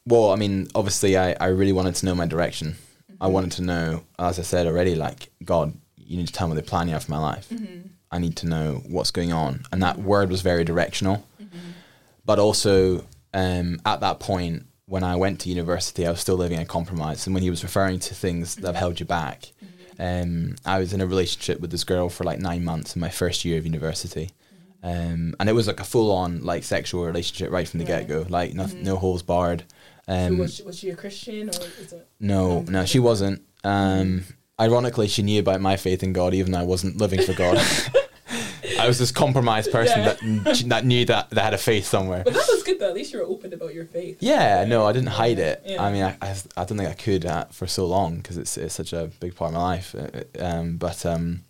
[0.07, 2.77] well, I mean, obviously, I, I really wanted to know my direction.
[3.21, 6.57] I wanted to know, as I said already, like God, you need to tell me
[6.57, 7.53] the plan you have for my life.
[8.11, 11.27] I need to know what's going on, and that word was very directional.
[12.25, 16.61] But also, um, at that point, when I went to university, I was still living
[16.61, 17.27] in compromise.
[17.27, 19.53] And when he was referring to things that have held you back,
[19.99, 23.09] um, I was in a relationship with this girl for like nine months in my
[23.09, 24.31] first year of university.
[24.83, 28.07] Um, and it was like a full on like sexual relationship right from the Right.
[28.07, 29.63] get go, like no, no holes barred.
[30.09, 32.09] Um, so was she, was she a Christian or is it?
[32.19, 33.43] no, no, she wasn't.
[33.63, 34.25] Um,
[34.61, 37.59] ironically, she knew about my faith in God, even though I wasn't living for God.
[38.81, 40.15] I was this compromised person Yeah.
[40.45, 42.23] that that knew that they had a faith somewhere.
[42.25, 42.89] But that was good though.
[42.89, 44.17] At least you were open about your faith.
[44.21, 45.63] Yeah, no, I didn't hide it.
[45.65, 45.83] Yeah.
[45.83, 48.57] I mean, I, I, I don't think I could uh, for so long because it's
[48.57, 49.95] it's such a big part of my life.
[49.95, 51.45] Uh, Um, but um,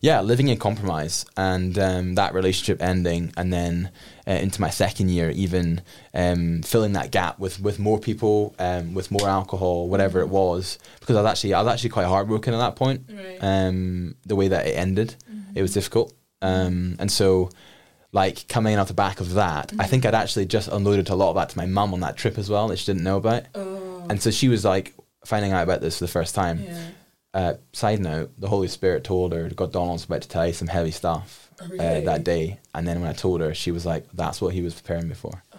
[0.00, 3.90] yeah, living in compromise and um, that relationship ending, and then
[4.26, 5.82] uh, into my second year, even
[6.14, 10.78] um, filling that gap with with more people, um, with more alcohol, whatever it was,
[11.00, 13.08] because I was actually I was actually quite heartbroken at that point.
[13.10, 13.38] Right.
[13.40, 15.16] Um, the way that it ended,
[15.54, 17.50] it was difficult, um, and so
[18.12, 21.30] like coming off the back of that, I think I'd actually just unloaded a lot
[21.30, 23.42] of that to my mum on that trip as well that she didn't know about.
[23.54, 24.94] Oh, And so she was like
[25.26, 26.62] finding out about this for the first time.
[26.62, 26.88] yeah.
[27.36, 30.68] Uh, side note, the Holy Spirit told her, God Donald's about to tell you some
[30.68, 32.04] heavy stuff Oh, uh, really?
[32.06, 32.58] that day.
[32.74, 35.14] And then when I told her, she was like, that's what he was preparing me
[35.14, 35.42] for.
[35.54, 35.58] Oh,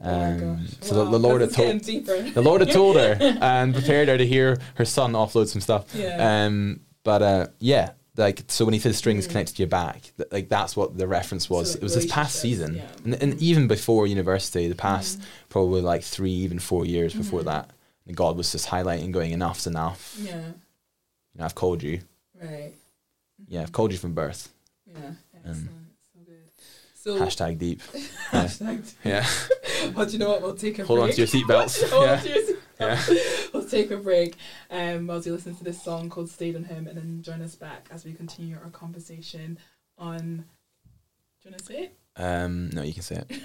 [0.00, 3.72] my Um, so the- Wow, the Lord had told- The Lord had told her and
[3.74, 5.86] prepared her to hear her son offload some stuff.
[5.94, 6.44] Yeah.
[6.44, 10.28] Um, but uh, yeah, like so when he said strings connected to your back, th-
[10.30, 11.70] like that's what the reference was.
[11.70, 11.72] Mm.
[11.72, 12.82] So, it was this past season, yeah.
[12.82, 13.04] Mm.
[13.04, 17.48] and, and even before university, the past probably like three, even four years before Mm-hmm.
[17.48, 17.70] that,
[18.14, 20.16] God was just highlighting, going, enough's enough.
[20.20, 20.42] Yeah.
[21.34, 22.00] You know, I've called you.
[22.40, 22.72] Right.
[23.48, 24.52] Yeah, I've called you from birth.
[24.86, 25.12] Yeah.
[25.36, 25.70] Excellent.
[26.12, 26.44] so good.
[26.94, 27.82] So Hashtag deep.
[28.30, 28.92] hashtag.
[29.04, 29.26] Yeah.
[29.94, 30.40] But do you know what?
[30.40, 31.86] We'll take a Hold on to your seatbelts.
[31.90, 32.20] Hold on yeah.
[32.22, 32.56] to your seat.
[32.80, 33.02] Yeah.
[33.52, 34.36] We'll take a break
[34.70, 37.54] um, whilst you listen to this song called Stayed on Him and then join us
[37.54, 39.58] back as we continue our conversation
[39.98, 40.44] on.
[41.42, 41.96] Do you want to say it?
[42.16, 43.42] Um, no, you can say it.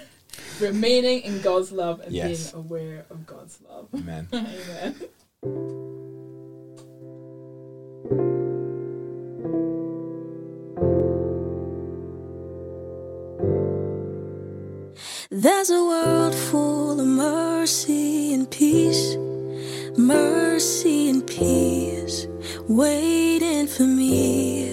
[0.60, 2.52] Remaining in God's love and Yes.
[2.52, 3.88] being aware of God's love.
[3.94, 4.26] Amen.
[4.32, 6.09] Amen.
[15.42, 19.16] There's a world full of mercy and peace,
[19.96, 22.26] mercy and peace
[22.68, 24.68] waiting for me.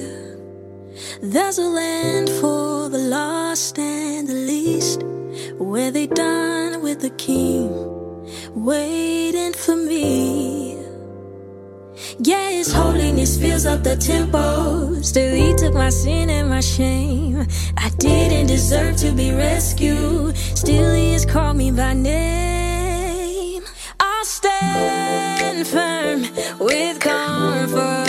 [1.21, 5.03] There's a land for the lost and the least,
[5.57, 6.46] where they dine
[13.67, 15.01] up the tempo.
[15.01, 17.45] Still, He took my sin and my shame.
[17.77, 20.37] I didn't deserve to be rescued.
[20.37, 23.63] Still, He has called me by name.
[23.99, 26.21] I'll stand firm
[26.59, 28.06] with confidence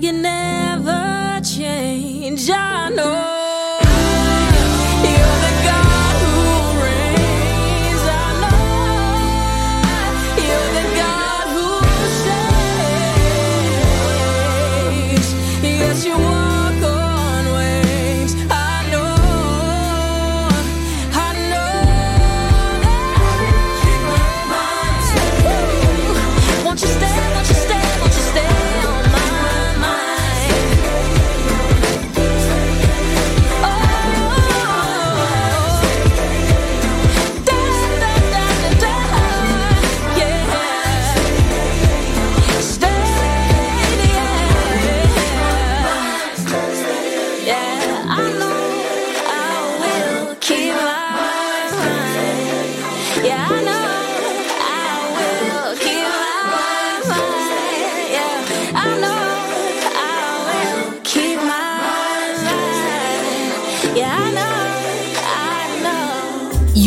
[0.00, 0.29] that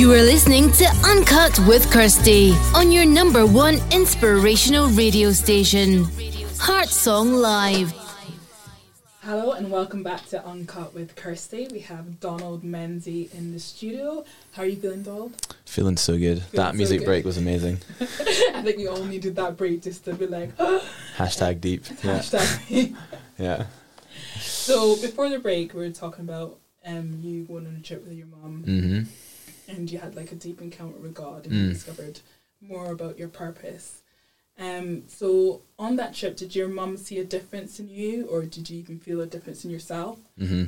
[0.04, 6.04] You are listening to Uncut with Kirsty on your number one inspirational radio station,
[6.60, 7.94] Heart Song Live.
[9.22, 11.70] Hello and welcome back to Uncut with Kirsty.
[11.72, 14.26] We have Donald Menzies in the studio.
[14.52, 15.56] How are you feeling, Donald?
[15.63, 16.44] Feeling so good.
[16.52, 17.06] that so music good.
[17.06, 17.78] break was amazing.
[18.02, 20.54] I think we all needed that break just to be like,
[21.16, 21.86] Hashtag deep.
[22.04, 22.20] Yeah.
[22.20, 22.96] hashtag.
[23.38, 23.68] Yeah.
[24.42, 28.18] so before the break, we were talking about um, you going on a trip with
[28.18, 29.04] your mum hmm
[29.67, 31.73] and you had like a deep encounter with God and you Mm.
[31.73, 32.19] discovered
[32.62, 34.02] more about your purpose.
[34.60, 38.69] Um, so on that trip, did your mum see a difference in you, or did
[38.69, 40.19] you even feel a difference in yourself?
[40.38, 40.65] hmm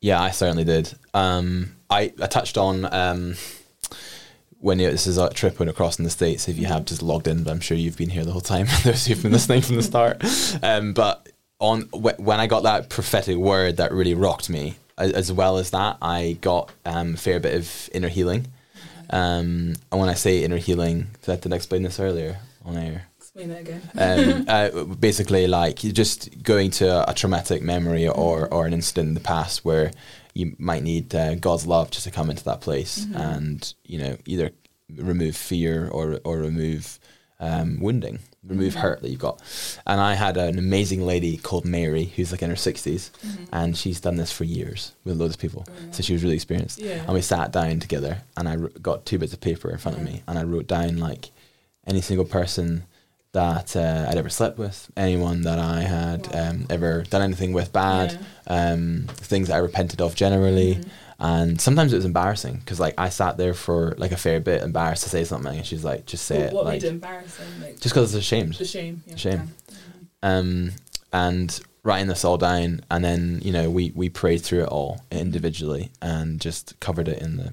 [0.00, 0.92] Yeah, I certainly did.
[1.14, 3.34] Um, I, I touched on um,
[4.58, 6.48] when you, this is a trip when across in the states.
[6.48, 8.66] If you have just logged in, but I'm sure you've been here the whole time.
[8.84, 10.22] Those who've been listening from the start.
[10.62, 11.28] Um, but
[11.58, 15.98] on when I got that prophetic word that really rocked me, as well as that,
[16.00, 18.46] I got um, a fair bit of inner healing.
[19.10, 23.06] Um, and when I say inner healing, I, did I explain this earlier on air?
[23.18, 23.82] Explain it again.
[23.96, 29.14] um, uh, basically like just going to a, traumatic memory or, or an incident in
[29.14, 29.90] the past where
[30.34, 34.16] you might need uh, God's love just to come into that place and you know
[34.26, 34.52] either
[34.96, 36.98] remove fear or or remove
[37.40, 39.40] um, wounding, remove hurt that you've got.
[39.86, 43.10] And I had an amazing lady called Mary who's like in her 60s
[43.52, 45.66] and she's done this for years with loads of people.
[45.90, 46.78] So she was really experienced.
[46.78, 47.02] Yeah.
[47.04, 50.04] And we sat down together and I got two bits of paper in front of
[50.04, 51.30] me and I wrote down like
[51.86, 52.84] any single person
[53.32, 57.72] that uh, I'd ever slept with, anyone that I had um, ever done anything with
[57.72, 60.80] bad, um, things that I repented of generally.
[61.22, 64.62] And sometimes it was embarrassing because like I sat there for like a fair bit,
[64.62, 66.88] embarrassed to say something, and she's like, "Just say What, it," what like made it
[66.88, 67.46] embarrassing?
[67.60, 68.54] Like just because it's ashamed.
[68.54, 69.02] the shame.
[69.06, 69.52] Yeah, Shame.
[69.68, 69.74] yeah.
[70.38, 70.70] um,
[71.12, 75.04] and writing this all down, and then you know we we prayed through it all
[75.10, 77.52] individually and just covered it in the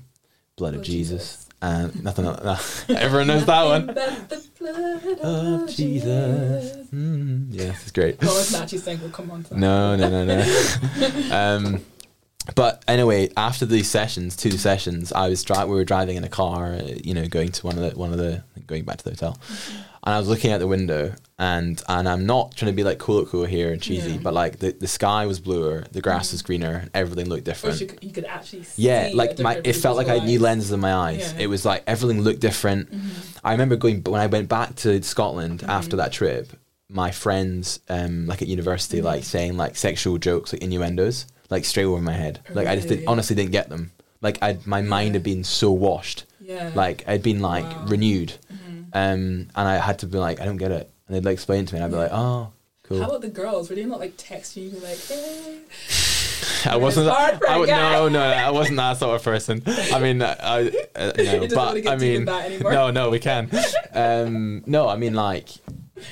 [0.56, 1.27] blood of Jesus.
[1.27, 1.43] Jesus.
[1.62, 2.25] And nothing.
[2.95, 3.88] Everyone knows that one.
[3.88, 6.71] The blood Of of Jesus.
[6.71, 6.88] Jesus.
[6.93, 8.17] Mm, yeah, it's great.
[8.21, 9.60] Oh, it's not actually saying we'll come on to that.
[9.60, 11.36] No, no, no, no.
[11.36, 11.82] um,
[12.56, 16.30] but anyway, after these sessions, two sessions, I was dri- we were driving in a
[16.30, 19.04] car, uh, you know, going to one of the one of the going back to
[19.04, 19.38] the hotel,
[20.04, 23.00] and I was looking out the window, and and I'm not trying to be like
[23.00, 24.20] cool, cool here and cheesy, Yeah.
[24.24, 27.82] but like the, the sky was bluer, the grass was greener, everything looked Or different.
[27.82, 30.40] you could, you could actually see Yeah, like my it felt like I had new
[30.40, 31.20] lenses in my eyes.
[31.20, 31.26] Yeah.
[31.32, 31.40] Mm-hmm.
[31.42, 32.90] It was like everything looked different.
[33.44, 36.50] I remember going when I went back to Scotland after that trip.
[36.90, 41.86] My friends, um, like at university, like saying like sexual jokes, like innuendos, like straight
[41.86, 42.40] over my head.
[42.54, 43.92] Like I just did, honestly didn't get them.
[44.22, 46.26] Like I, my mind had been so washed.
[46.42, 46.72] Yeah.
[46.74, 47.86] Like I'd been like Wow.
[47.88, 48.34] renewed,
[48.94, 51.64] um, and I had to be like, I don't get it, and they'd like explain
[51.64, 52.52] it to me, and I'd be like, oh,
[52.84, 53.00] cool.
[53.00, 53.70] How about the girls?
[53.70, 55.60] Were they not like texting you like, hey?
[56.66, 57.08] I wasn't.
[57.08, 58.22] a I no, no.
[58.22, 59.62] I wasn't that sort of person.
[59.68, 62.72] I mean, I, I uh, no, but get I mean, that anymore.
[62.74, 63.50] no, no, we can.
[63.94, 65.50] Um, no, I mean, like,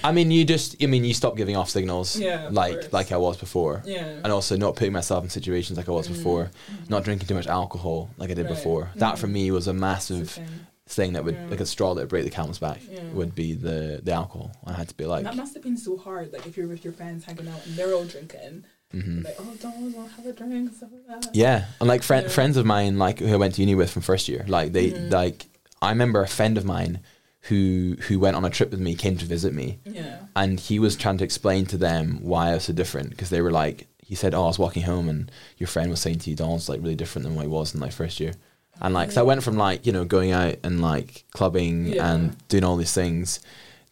[0.03, 2.93] I mean, you just, I mean, you stop giving off signals, Yeah, of like, course.
[2.93, 4.03] like I was before, Yeah.
[4.03, 4.21] Mm-hmm.
[4.23, 6.51] and also not putting myself in situations like I was before,
[6.89, 8.49] not drinking too much alcohol like I did Right.
[8.55, 8.91] before.
[8.97, 10.45] That for me was a massive thing.
[10.87, 11.49] thing that would, Yeah.
[11.51, 12.99] like a straw that would break the camel's back, Yeah.
[13.13, 14.51] would be the the alcohol.
[14.65, 16.31] I had to be like, that must have been so hard.
[16.33, 19.91] Like if you're with your friends hanging out and they're all drinking, like oh don't
[19.91, 21.21] don't have a drink like that.
[21.21, 21.29] Mm-hmm.
[21.33, 22.29] Yeah, and like friend, Yeah.
[22.37, 24.91] friends of mine, like who I went to uni with from first year, like they
[24.91, 25.09] Mm-hmm.
[25.09, 25.45] like
[25.81, 26.99] I remember a friend of mine
[27.49, 30.19] who who went on a trip with me, came to visit me, Yeah.
[30.35, 33.41] and he was trying to explain to them why I was so different because they
[33.41, 36.29] were like, he said, "Oh, I was walking home and your friend was saying to
[36.29, 38.33] you, Donald's like really different than what he was in like first year."
[38.81, 42.11] And like, so I went from like you know going out and like clubbing Yeah.
[42.13, 43.39] and doing all these things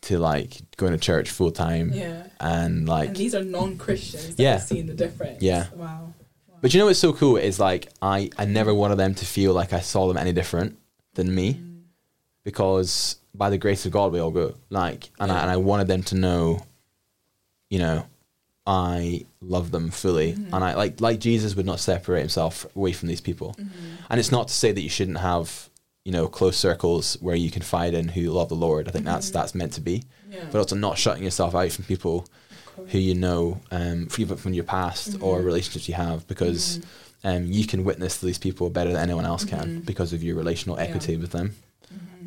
[0.01, 2.27] to like going to church full time Yeah.
[2.41, 4.35] and like and these are non-Christians.
[4.37, 4.53] Yeah.
[4.53, 4.57] yeah.
[4.59, 5.41] Seeing the difference.
[5.41, 5.67] Yeah.
[5.75, 6.13] Wow.
[6.61, 9.53] But you know what's so cool is like I, I never wanted them to feel
[9.53, 10.77] like I saw them any different
[11.13, 11.72] than me, mm.
[12.43, 15.87] Because by the grace of God we all go like, and I and I wanted
[15.87, 16.65] them to know,
[17.69, 18.05] you know,
[18.65, 20.53] I love them fully, mm-hmm.
[20.53, 23.95] and I like like Jesus would not separate himself away from these people, mm-hmm.
[24.09, 25.69] and it's not to say that you shouldn't have
[26.05, 28.87] you know close circles where you can confide in who love the Lord.
[28.87, 29.37] I think that's mm-hmm.
[29.37, 30.45] that's meant to be, Yeah.
[30.51, 32.27] but also not shutting yourself out from people
[32.89, 36.81] who you know um, from, even from your past or relationships you have because
[37.23, 40.77] um, you can witness these people better than anyone else can because of your relational
[40.79, 41.55] equity with them.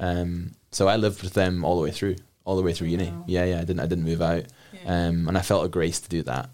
[0.00, 3.06] Um, so I lived with them all the way through, all the way through uni.
[3.10, 3.24] Wow.
[3.26, 5.08] Yeah, yeah, I didn't, I didn't move out, Yeah.
[5.08, 6.50] um, and I felt a grace to do that.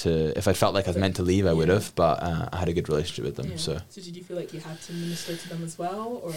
[0.00, 2.50] To if I felt like I was meant to leave, I would have, but uh,
[2.52, 3.52] I had a good relationship with them.
[3.52, 3.56] Yeah.
[3.56, 6.34] So did you feel like you had to minister to them as well, or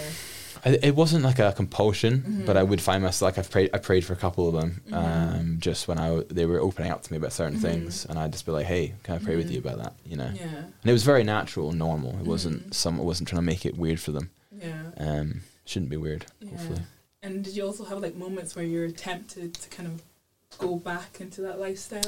[0.63, 2.46] I, it wasn't like a compulsion, Mm-hmm.
[2.46, 3.70] but I would find myself like I've prayed.
[3.74, 6.89] I prayed for a couple of them, um, just when I w- they were opening
[6.89, 9.36] up to me about certain things, and I'd just be like, "Hey, can I pray
[9.36, 10.36] with you about that?" You know, Mm-hmm.
[10.38, 12.12] yeah, and it was very natural and normal.
[12.12, 12.30] It Mm-hmm.
[12.30, 12.98] wasn't some.
[12.98, 14.30] I wasn't trying to make it weird for them.
[14.58, 16.25] yeah, Um, shouldn't be weird.
[16.39, 16.49] yeah?
[16.51, 16.82] Hopefully,
[17.23, 20.01] And did you also have like moments where you're tempted to kind of
[20.58, 22.01] go back into that lifestyle?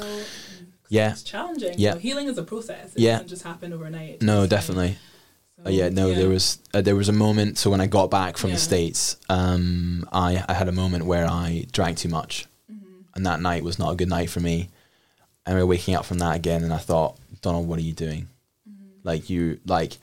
[0.88, 1.12] Yeah.
[1.12, 1.74] it's challenging.
[1.78, 1.96] Yeah.
[1.96, 2.94] healing is a process.
[2.94, 3.12] It Yeah.
[3.12, 4.20] doesn't just happen overnight.
[4.22, 4.98] no, definitely.
[5.58, 7.56] so, Uh, yeah, no, there was uh, there was a moment.
[7.58, 8.56] So when I got back from Yeah.
[8.56, 13.00] the states, um, I I had a moment where I drank too much, Mm-hmm.
[13.14, 14.68] and that night was not a good night for me.
[15.44, 17.92] And I remember waking up from that again, and I thought, Donald, what are you
[17.94, 18.28] doing?
[18.68, 19.08] Mm-hmm.
[19.08, 19.98] Like you, like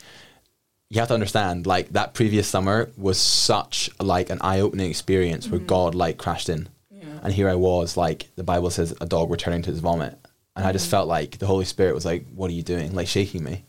[0.90, 5.46] you have to understand, like that previous summer was such like an eye opening experience
[5.46, 5.56] Mm-hmm.
[5.58, 7.04] where God like crashed in, Yeah.
[7.24, 10.18] and here I was, like the Bible says, a dog returning to his vomit,
[10.56, 10.92] and I just Mm-hmm.
[10.92, 12.94] felt like the Holy Spirit was like, what are you doing?
[12.94, 13.66] Like shaking me.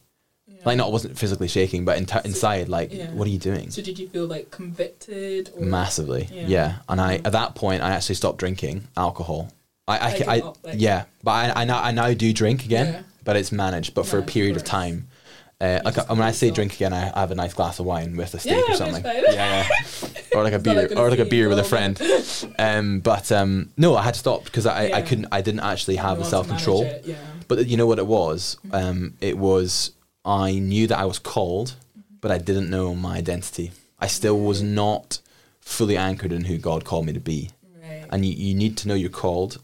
[0.62, 3.11] Like not wasn't physically shaking, but in inside, like, yeah.
[3.12, 3.70] what are you doing?
[3.70, 5.50] So did you feel like convicted?
[5.56, 6.46] Or Massively, Yeah.
[6.48, 6.74] yeah.
[6.87, 9.50] And I at that point, I actually stopped drinking alcohol.
[9.88, 12.66] I, I, I, it up, like- yeah, but I, I now I now do drink
[12.66, 13.02] again, Yeah.
[13.24, 15.09] but it's managed, but for a period of of time.
[15.61, 18.33] Uh, like when I say drink again, I have a nice glass of wine with
[18.33, 19.05] a steak Yeah, or something.
[19.05, 19.68] Yeah, yeah.
[20.35, 22.01] or like a beer, like or like a beer with a friend.
[22.59, 25.96] Um, but um, no, I had to stop because I, I couldn't, I didn't actually
[25.96, 26.85] have the self control.
[27.05, 27.17] Yeah.
[27.46, 28.56] But you know what it was?
[28.73, 29.92] Um, it was
[30.25, 31.75] I knew that I was called,
[32.21, 33.73] but I didn't know my identity.
[33.98, 35.21] I still was not
[35.61, 37.50] fully anchored in who God called me to be.
[37.83, 38.06] Right.
[38.11, 39.61] And you, you need to know you're called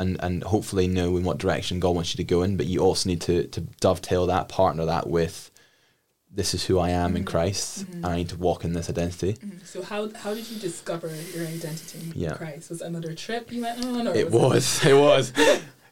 [0.00, 2.80] and, and hopefully know in what direction God wants you to go in, but you
[2.80, 5.50] also need to, to dovetail that, partner that with
[6.32, 7.92] this is who I am in Christ, Mm-hmm.
[8.04, 9.36] and I need to walk in this identity.
[9.64, 12.34] So how how did you discover your identity in Yeah.
[12.34, 12.70] Christ?
[12.70, 15.32] Was it another trip you went on, or It was was, it was.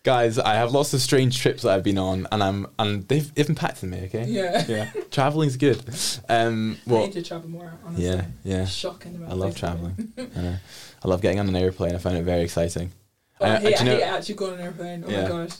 [0.04, 3.34] Guys, I have lots of strange trips that I've been on, and I'm and they've,
[3.34, 4.02] they've impacted me.
[4.04, 4.26] Okay.
[4.28, 4.64] Yeah.
[4.68, 4.90] Yeah.
[5.11, 5.82] Traveling's good.
[6.28, 6.78] Um.
[6.86, 7.72] well, I need to travel more.
[7.84, 8.04] Honestly.
[8.06, 8.24] Yeah.
[8.44, 8.64] Yeah.
[8.64, 9.20] Shocking.
[9.28, 9.56] I love it?
[9.56, 10.12] traveling.
[10.36, 10.61] I.
[11.04, 11.96] I love getting on an airplane.
[11.96, 12.92] I find it very exciting.
[13.41, 15.05] Oh, I, Uh, you know- actually got on an airplane.
[15.07, 15.22] Oh Yeah.
[15.22, 15.53] my gosh.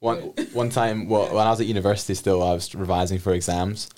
[0.00, 0.18] One
[0.52, 3.88] one time, well, when I was at university, still, I was revising for exams,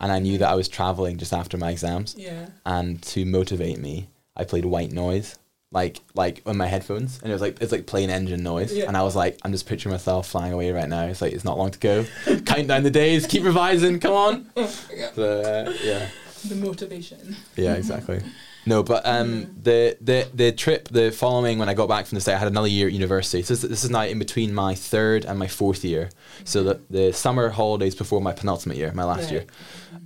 [0.00, 2.14] and I knew that I was traveling just after my exams.
[2.16, 2.46] Yeah.
[2.64, 5.36] And to motivate me, I played white noise,
[5.72, 8.72] like like on my headphones, and it was like it's like plane engine noise.
[8.72, 8.84] Yeah.
[8.86, 11.06] And I was like, I'm just picturing myself flying away right now.
[11.06, 12.04] It's like it's not long to go.
[12.46, 13.26] Count down the days.
[13.26, 13.98] Keep revising.
[13.98, 14.46] Come on.
[15.16, 16.06] So, uh, yeah.
[16.48, 17.36] The motivation.
[17.56, 18.20] Yeah, exactly.
[18.66, 22.20] No, but um, the the the trip, the following when I got back from the
[22.20, 23.42] state, I had another year at university.
[23.42, 26.10] So this, this is now in between my third and my fourth year.
[26.44, 29.32] So the the summer holidays before my penultimate year, my last Right.
[29.32, 29.44] year,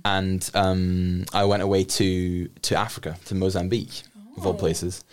[0.05, 4.03] and um, I went away to to Africa, to Mozambique,
[4.37, 4.57] of all Oh.
[4.57, 5.03] places.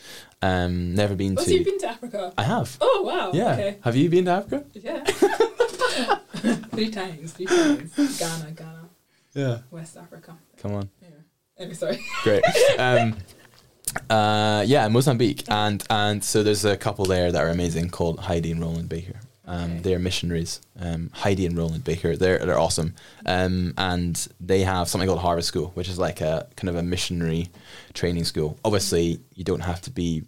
[0.41, 1.49] Um, never been Oh, to.
[1.49, 2.33] so you've been to Africa?
[2.39, 2.77] I have.
[2.81, 3.33] Oh wow.
[3.35, 3.53] Yeah.
[3.55, 3.77] Okay.
[3.81, 4.65] Have you been to Africa?
[4.75, 5.03] Yeah.
[6.71, 7.33] three times.
[7.33, 8.19] Three times.
[8.19, 8.89] Ghana, Ghana,
[9.35, 9.59] Yeah.
[9.71, 10.37] West Africa.
[10.63, 10.91] Come on.
[11.03, 11.09] Yeah.
[11.73, 11.99] Sorry.
[12.23, 12.43] Great.
[12.79, 13.17] Um,
[14.11, 18.53] uh, yeah, Mozambique, and and so there's a couple there that are amazing called Heidi
[18.53, 19.19] and Rolland Baker.
[19.47, 19.81] Um, Okay.
[19.81, 20.61] They're missionaries.
[20.79, 22.17] Um, Heidi and Rolland Baker.
[22.17, 22.95] They're they're awesome,
[23.27, 26.83] um, and they have something called Harvest School, which is like a kind of a
[26.83, 27.49] missionary
[27.95, 28.59] training school.
[28.65, 30.25] Obviously, you don't have to be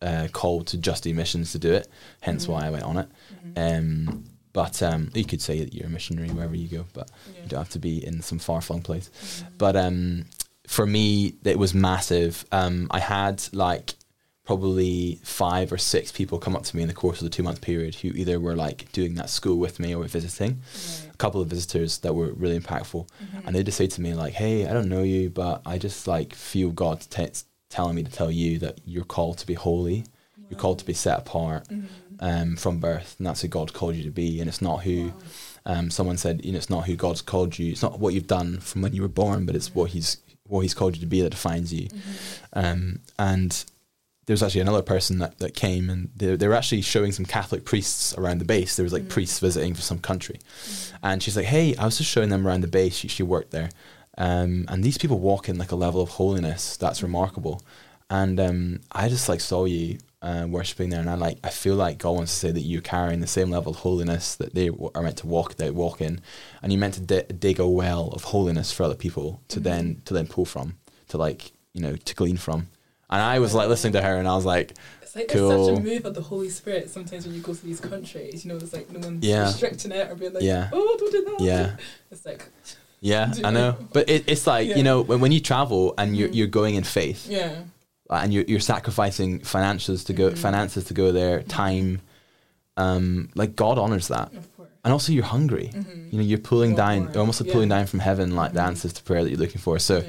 [0.00, 1.88] uh, called to just do missions to do it.
[2.22, 3.08] Hence why I went on it.
[3.56, 4.24] Um,
[4.54, 7.10] but um, you could say that you're a missionary wherever you go, but
[7.42, 9.10] you don't have to be in some far flung place.
[9.58, 10.24] But um,
[10.72, 12.46] for me, it was massive.
[12.50, 13.94] Um, I had like
[14.44, 17.42] probably five or six people come up to me in the course of the two
[17.42, 20.62] month period who either were like doing that school with me or were visiting.
[21.12, 23.06] A couple of visitors that were really impactful,
[23.44, 26.08] and they just say to me like, "Hey, I don't know you, but I just
[26.08, 27.28] like feel God t-
[27.68, 30.04] telling me to tell you that you're called to be holy."
[30.48, 31.66] You're called to be set apart
[32.20, 34.38] um, from birth, and that's who God called you to be.
[34.38, 35.10] And it's not who
[35.64, 36.44] um, someone said.
[36.44, 37.72] You know, it's not who God's called you.
[37.72, 40.60] It's not what you've done from when you were born, but it's what He's what
[40.60, 41.88] He's called you to be that defines you.
[42.52, 43.64] Um, and
[44.26, 47.24] there was actually another person that, that came, and they, they were actually showing some
[47.24, 48.76] Catholic priests around the base.
[48.76, 50.38] There was like priests visiting for some country,
[51.02, 52.94] and she's like, "Hey, I was just showing them around the base.
[52.94, 53.70] She, she worked there,
[54.18, 57.62] um, and these people walk in like a level of holiness that's remarkable."
[58.10, 61.74] And um, I just like saw you uh, worshiping there, and I like I feel
[61.74, 64.68] like God wants to say that you're carrying the same level of holiness that they
[64.68, 66.20] w- are meant to walk they walk in,
[66.62, 70.00] and you're meant to di- dig a well of holiness for other people to then
[70.04, 70.76] to then pull from,
[71.08, 72.68] to like you know to glean from.
[73.10, 75.76] And I was like listening to her, and I was like, It's like there's such
[75.76, 78.44] a move of the Holy Spirit sometimes when you go to these countries.
[78.44, 79.44] You know, it's like no one's Yeah.
[79.46, 80.70] restricting it or being like, Yeah.
[80.72, 81.40] oh, don't do that.
[81.44, 81.76] Yeah.
[82.10, 82.48] It's like,
[83.00, 84.76] yeah, I know, but it, it's like Yeah.
[84.76, 87.64] you know when, when you travel and you're you're going in faith, yeah.
[88.22, 90.36] And you're, you're sacrificing finances to go Mm-hmm.
[90.36, 92.00] finances to go there time
[92.76, 94.32] um like god honors that.
[94.34, 94.68] Of course.
[94.84, 95.70] and also you're hungry.
[96.10, 97.52] You know you're pulling down you're almost like Yeah.
[97.54, 99.78] pulling down from heaven like the answers to prayer that you're looking for.
[99.78, 100.04] So Yeah.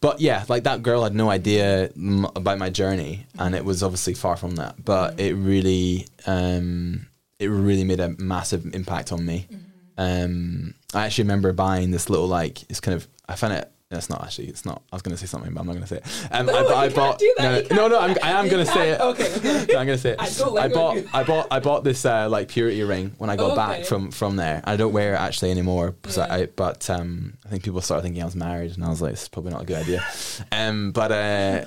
[0.00, 3.82] but yeah like that girl had no idea m- about my journey and it was
[3.82, 4.84] obviously far from that.
[4.84, 7.06] But it really um
[7.38, 9.48] it really made a massive impact on me.
[9.96, 14.10] Um i actually remember buying this little like it's kind of i found it it's
[14.10, 14.48] not actually.
[14.48, 14.82] It's not.
[14.92, 16.28] I was going to say something, but I'm not going to say it.
[16.32, 17.20] Um, No, I, you I bought.
[17.38, 17.98] No, you no, no.
[18.00, 19.00] I'm, I am going to say it.
[19.00, 19.66] Okay, okay.
[19.72, 20.20] No, I'm going to say it.
[20.20, 20.26] I
[20.64, 20.98] I bought.
[21.14, 21.46] I bought.
[21.50, 23.56] I bought this uh, like purity ring when I got Okay.
[23.56, 24.62] back from from there.
[24.64, 25.94] I don't wear it actually anymore.
[26.16, 26.26] Yeah.
[26.30, 29.12] I, but um, I think people started thinking I was married, and I was like,
[29.12, 30.04] it's probably not a good idea."
[30.52, 31.64] Um, but uh,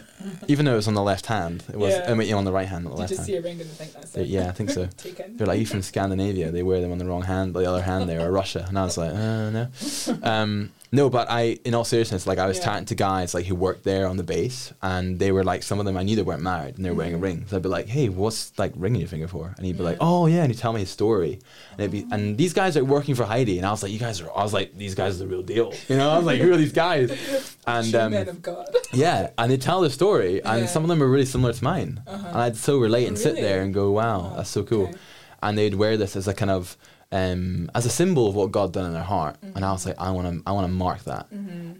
[0.47, 1.93] even though it was on the left hand, it was.
[1.93, 2.11] Yeah.
[2.11, 3.27] I mean, on the right hand, not the You left just hand.
[3.27, 4.27] see a ring and think that's it.
[4.27, 4.85] yeah, I think so.
[4.97, 5.37] Taken.
[5.37, 6.51] They're like, you from Scandinavia?
[6.51, 8.65] They wear them on the wrong hand, the other hand there, or Russia.
[8.67, 9.67] And I was like, uh, no.
[10.23, 12.63] Um, no, but I, in all seriousness, like I was Yeah.
[12.65, 15.79] chatting to guys like who worked there on the base, and they were like, some
[15.79, 17.45] of them I knew they weren't married, and they were wearing a ring.
[17.49, 19.53] So I'd be like, hey, what's like ring in your finger for?
[19.57, 20.07] And he'd be like, Mm-hmm.
[20.07, 21.39] Oh yeah, and he'd tell me his story,
[21.71, 23.99] and it'd be, and these guys are working for Heidi, and I was like, you
[23.99, 26.09] guys are, I was like, these guys are the real deal, you know?
[26.09, 27.11] I was like, who are these guys?
[27.67, 28.65] And um, men of God.
[28.93, 30.51] yeah, and they tell the story, and Yeah.
[30.51, 30.67] Uh-huh.
[30.67, 33.61] some of them are really similar to mine, and I'd so relate and sit there
[33.61, 34.93] and go, "Wow, Oh, that's so cool." okay.
[35.43, 36.77] And they'd wear this as a kind of
[37.11, 39.89] um, as a symbol of what God done in their heart, and I was Mm-hmm.
[39.99, 41.27] like, "I want to, I want to mark that."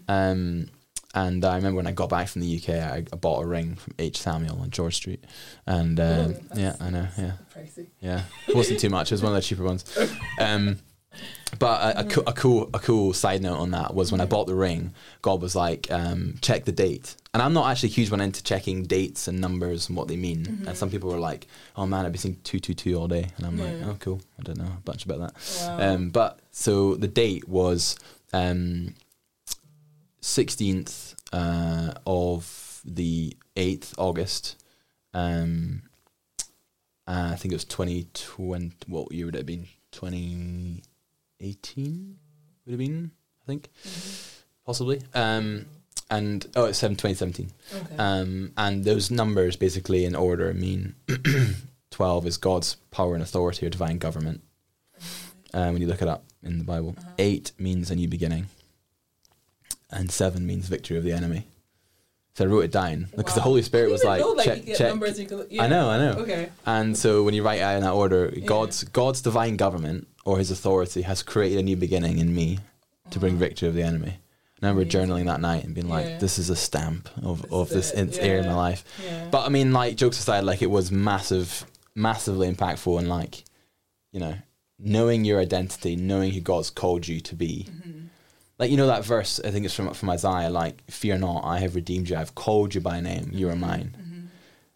[0.08, 0.68] Um,
[1.14, 3.74] and I remember when I got back from the UK, I, I bought a ring
[3.76, 5.24] from H Samuel on George Street,
[5.66, 7.86] and um, yeah, I know, yeah, Pricey.
[8.00, 9.10] yeah, it wasn't too much.
[9.10, 9.84] It was one of the cheaper ones.
[10.40, 10.78] Um,
[11.58, 14.26] but a, a, co- a cool a cool side note on that was when I
[14.26, 14.92] bought the ring,
[15.22, 17.16] God was like, um, check the date.
[17.32, 20.16] And I'm not actually a huge one into checking dates and numbers and what they
[20.16, 20.64] mean.
[20.66, 21.46] And some people were like,
[21.76, 23.28] oh man, I've been seeing 222 all day.
[23.36, 25.34] And I'm like, oh cool, I don't know a bunch about that.
[25.62, 25.94] Wow.
[25.94, 27.96] Um, but so the date was
[28.32, 28.94] um,
[30.20, 34.62] sixteenth uh, of the eighth August.
[35.14, 35.82] Um,
[37.06, 38.74] uh, I think it was twenty twenty.
[38.86, 39.66] What year would it have been?
[39.92, 40.82] Twenty
[41.40, 42.16] eighteen
[42.64, 43.10] would have been.
[43.42, 43.68] I think
[44.64, 45.00] possibly.
[45.14, 45.66] Um,
[46.10, 47.50] and oh, it's seven twenty seventeen.
[47.74, 47.96] Okay.
[47.98, 50.94] Um, and those numbers basically in order mean
[51.90, 54.42] 12 is God's power and authority or divine government.
[55.54, 57.10] Um, when you look it up in the Bible, Uh-huh.
[57.18, 58.46] 8 means a new beginning,
[59.90, 61.46] and 7 means victory of the enemy.
[62.34, 64.88] So I wrote it down because the Holy Spirit was like, know, like, check, check.
[64.90, 65.18] numbers
[65.50, 65.64] yeah.
[65.64, 66.12] I know, I know.
[66.20, 66.50] Okay.
[66.64, 70.38] And so when you write it out in that order, God's God's divine government or
[70.38, 72.58] His authority has created a new beginning in me
[73.10, 74.14] to bring victory of the enemy.
[74.56, 76.18] And I remember journaling that night and being like, Yeah.
[76.18, 79.28] "This is a stamp of, This of this it, in- my life." Yeah.
[79.30, 81.64] But I mean, like jokes aside, like it was massive,
[81.94, 83.44] massively impactful, and like,
[84.12, 84.34] you know,
[84.78, 87.66] knowing your identity, knowing who God's called you to be.
[87.70, 88.00] Mm-hmm.
[88.58, 90.50] Like you know that verse, I think it's from from Isaiah.
[90.50, 92.16] Like, fear not, I have redeemed you.
[92.16, 93.30] I've called you by name.
[93.32, 93.60] You are Mm-hmm.
[93.72, 94.30] mine.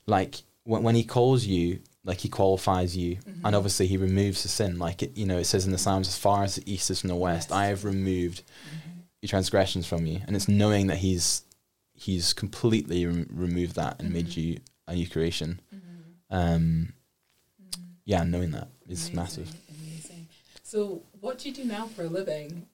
[0.07, 3.47] Like when when He calls you, like He qualifies you, Mm-hmm.
[3.47, 4.79] and obviously He removes the sin.
[4.79, 7.01] Like it, you know, it says in the Psalms, as far as the east is
[7.01, 8.43] from the west, I have removed
[9.21, 11.43] your transgressions from you, and it's knowing that He's
[11.95, 15.61] He's completely rem- removed that and made you a new creation.
[16.31, 16.95] Um,
[18.05, 19.53] yeah, knowing that is Amazing, massive.
[19.71, 20.27] Amazing.
[20.65, 22.67] So, what do you do now for a living?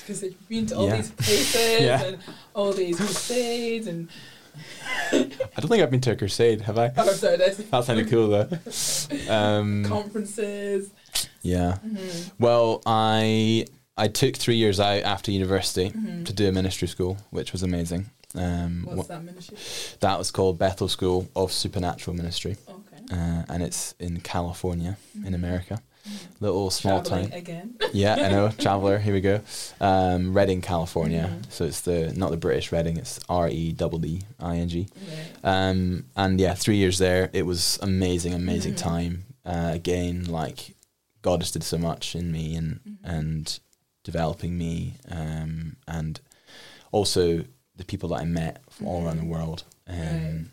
[0.00, 0.96] Because you've been to all Yeah.
[0.96, 2.02] these places Yeah.
[2.02, 2.18] and
[2.54, 4.08] all these crusades and
[5.12, 6.90] I don't think I've been to a crusade, have I?
[6.96, 8.48] oh, this That sounded cool though.
[9.32, 10.90] Um, conferences.
[11.42, 11.78] yeah.
[11.84, 12.42] Mm-hmm.
[12.42, 16.24] Well, I I took three years out after university Mm-hmm.
[16.24, 18.10] to do a ministry school, which was amazing.
[18.34, 19.56] Um, What's wha- that ministry?
[20.00, 23.02] that was called Bethel School of Supernatural Ministry, Okay.
[23.12, 25.80] uh, and it's in California, in America.
[26.40, 27.08] Little small Mm-hmm.
[27.08, 27.38] Traveling town.
[27.38, 27.74] again.
[27.92, 28.48] Yeah, I know.
[28.58, 28.98] Traveler.
[28.98, 29.40] Here we go.
[29.80, 31.30] Um, Redding, California.
[31.32, 31.52] Mhm.
[31.52, 32.96] So it's the not the British Reading.
[32.98, 34.88] It's R E D D I N G.
[35.44, 37.30] Um, and yeah, three years there.
[37.32, 38.78] It was amazing, amazing Mhm.
[38.78, 39.24] time.
[39.44, 40.74] Uh, again, like
[41.22, 43.06] God just did so much in me and Mm-hmm.
[43.10, 43.60] and
[44.04, 46.20] developing me, um, and
[46.92, 47.44] also
[47.76, 49.64] the people that I met from all around the world.
[49.88, 50.44] Um, Right.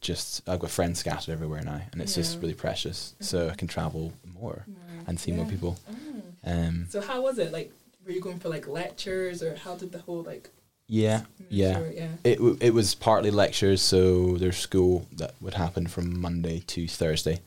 [0.00, 3.14] Just I've got friends scattered everywhere now, and it's just really precious.
[3.20, 5.04] So I can travel more Right.
[5.08, 5.78] and see more people.
[5.90, 6.50] Oh.
[6.52, 7.52] Um, So how was it?
[7.52, 7.72] Like,
[8.04, 10.50] were you going for like lectures, or how did the whole like?
[10.90, 11.78] yeah, yeah.
[11.78, 12.08] ministry- yeah.
[12.24, 16.88] It w- it was partly lectures, so there's school that would happen from Monday to
[16.88, 17.40] Thursday.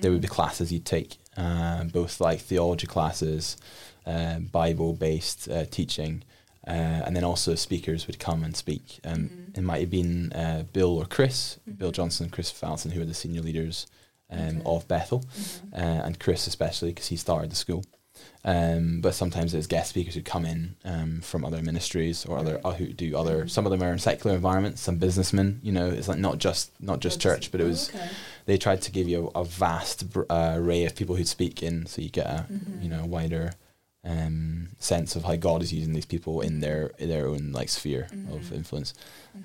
[0.00, 3.56] There would be classes you'd take, uh, both like theology classes,
[4.04, 6.24] uh, Bible based uh, teaching,
[6.66, 6.70] uh,
[7.06, 8.98] and then also speakers would come and speak.
[9.04, 13.00] Um, It might have been uh, Bill or Kris, Bill Johnson and Kris Vallotton, who
[13.02, 13.86] are the senior leaders
[14.30, 14.62] um, Okay.
[14.64, 15.74] of Bethel, Mm-hmm.
[15.74, 17.84] uh, and Kris especially because he started the school.
[18.44, 22.60] Um, but sometimes there's guest speakers who come in um, from other ministries or other
[22.64, 23.46] uh, who do other.
[23.48, 24.80] Some of them are in secular environments.
[24.80, 28.08] Some businessmen, you know, it's like not just not just church, but it was Okay.
[28.46, 31.62] they tried to give you a, a vast br- uh, array of people who'd speak
[31.62, 32.82] in, so you get a Mm-hmm.
[32.82, 33.52] you know wider
[34.04, 37.68] um, sense of how God is using these people in their in their own like
[37.68, 38.94] sphere of influence.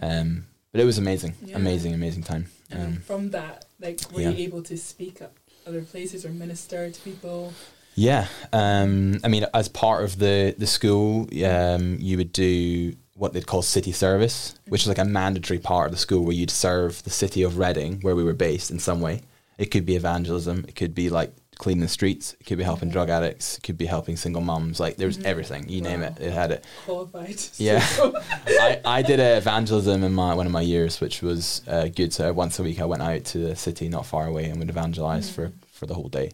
[0.02, 1.48] Um, but it was amazing, Mm-hmm.
[1.50, 1.56] Yeah.
[1.58, 2.46] amazing, amazing time.
[2.74, 4.30] And Um, from that, like, were yeah.
[4.30, 5.32] you able to speak at
[5.68, 7.54] other places or minister to people?
[7.96, 13.34] Yeah, um, I mean, as part of the the school, um, you would do what
[13.34, 16.50] they'd call city service, which is like a mandatory part of the school where you'd
[16.50, 19.22] serve the city of Redding, where we were based, in some way.
[19.60, 22.90] It could be evangelism, it could be like cleaning the streets, it could be helping
[22.90, 24.80] drug addicts, it could be helping single mums.
[24.80, 26.66] Like there was everything, you name it, it had it.
[26.86, 27.42] Qualified.
[27.58, 27.86] Yeah.
[28.48, 32.14] I, I did a evangelism in my one of my years, which was uh, good.
[32.14, 34.70] So once a week, I went out to the city not far away and would
[34.70, 36.32] evangelize for, for the whole day,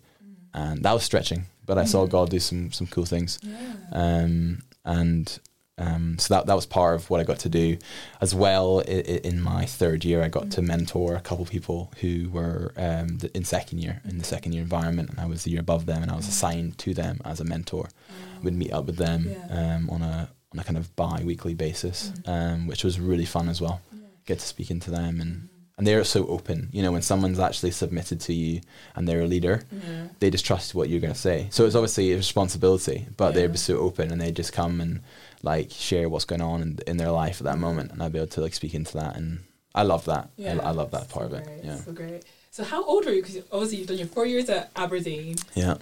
[0.54, 1.46] and that was stretching.
[1.66, 3.76] But I saw God do some some cool things, yeah.
[3.92, 5.40] um, and
[5.80, 7.78] um, so that that was part of what I got to do,
[8.22, 8.84] as well.
[8.88, 12.74] i i in my third year, I got to mentor a couple people who were
[12.78, 15.62] um, the, in second year in the second year environment, and I was the year
[15.62, 17.90] above them, and I was assigned to them as a mentor.
[18.44, 19.76] Would meet up with them Yeah.
[19.76, 23.60] um, on a on a kind of bi-weekly basis, um, which was really fun as
[23.62, 23.82] well.
[24.26, 25.50] Get to speak into them and.
[25.78, 28.60] And they're so open, you know, when someone's actually submitted to you
[28.98, 30.08] and they're a leader, Yeah.
[30.20, 31.48] they just trust what you're going to say.
[31.52, 33.48] So it's obviously a responsibility, but Yeah.
[33.48, 35.00] they're so open and they just come and
[35.44, 38.20] like share what's going on in, in their life at that moment, and I'd be
[38.20, 39.40] able to like speak into that, and
[39.76, 40.30] I love that.
[40.40, 41.46] I, I love that part so of it.
[41.46, 42.24] great, Yeah, So great.
[42.52, 43.22] So how old were you?
[43.22, 45.76] Because obviously you've done your four years at Aberdeen, yeah.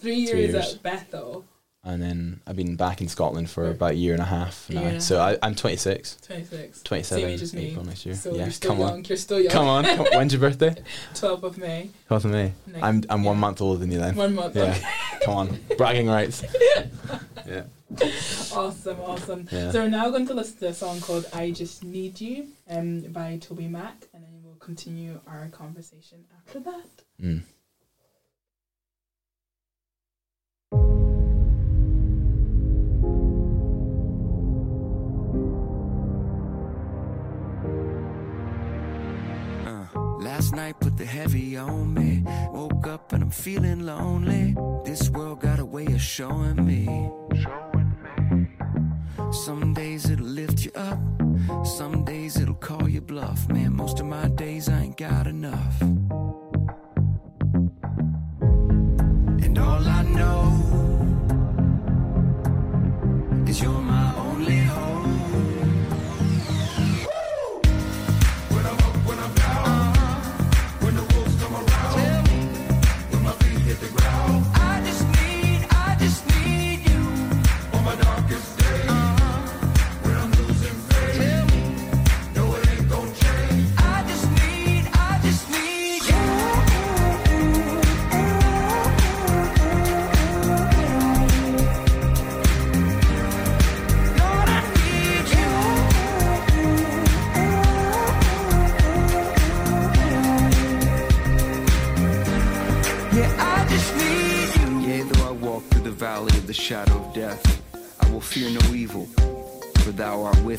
[0.00, 0.74] three years, years.
[0.74, 1.44] at Bethel.
[1.84, 4.80] and then I've been back in Scotland for about a year and a half now.
[4.82, 5.36] a so half.
[5.42, 6.82] I, I'm 26, 26.
[6.82, 7.66] 27 Same age as me.
[7.72, 8.14] April next year.
[8.14, 8.90] So yeah, you're still come young.
[8.92, 9.52] on, You're still young.
[9.52, 9.84] come on.
[9.84, 10.74] Come, when's your birthday?
[11.14, 11.90] 12th of May.
[12.10, 12.52] 12th of May.
[12.66, 14.16] Next- I'm I'm one month older than you then.
[14.16, 14.56] One month.
[14.56, 14.82] Yeah, Okay.
[15.24, 16.42] come on, bragging rights.
[17.46, 17.64] yeah.
[18.54, 19.48] Awesome, awesome.
[19.50, 19.70] Yeah.
[19.72, 23.00] So we're now going to listen to a song called I Just Need You um,
[23.12, 27.02] by Toby Mac, and then we'll continue our conversation after that.
[27.20, 27.42] Mm.
[39.66, 42.22] Uh, last night put the heavy on me.
[42.52, 44.54] Woke up and I'm feeling lonely.
[44.84, 47.10] This world got a way of showing me.
[49.34, 50.98] Some days it'll lift you up,
[51.66, 53.48] some days it'll call you bluff.
[53.48, 55.82] Man, most of my days I ain't got enough.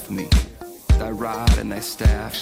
[0.10, 0.28] With me.
[0.98, 2.36] Thy rod and thy staff,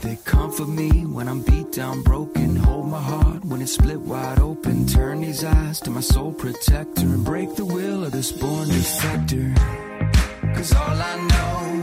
[0.00, 2.56] they comfort me when I'm beat down, broken.
[2.56, 4.86] Hold my heart when it's split wide open.
[4.86, 9.56] Turn these eyes to my soul protector and break the will of this born defector.
[10.54, 11.77] Cause all I know,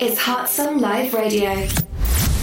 [0.00, 1.66] is Heartsome Live Radio.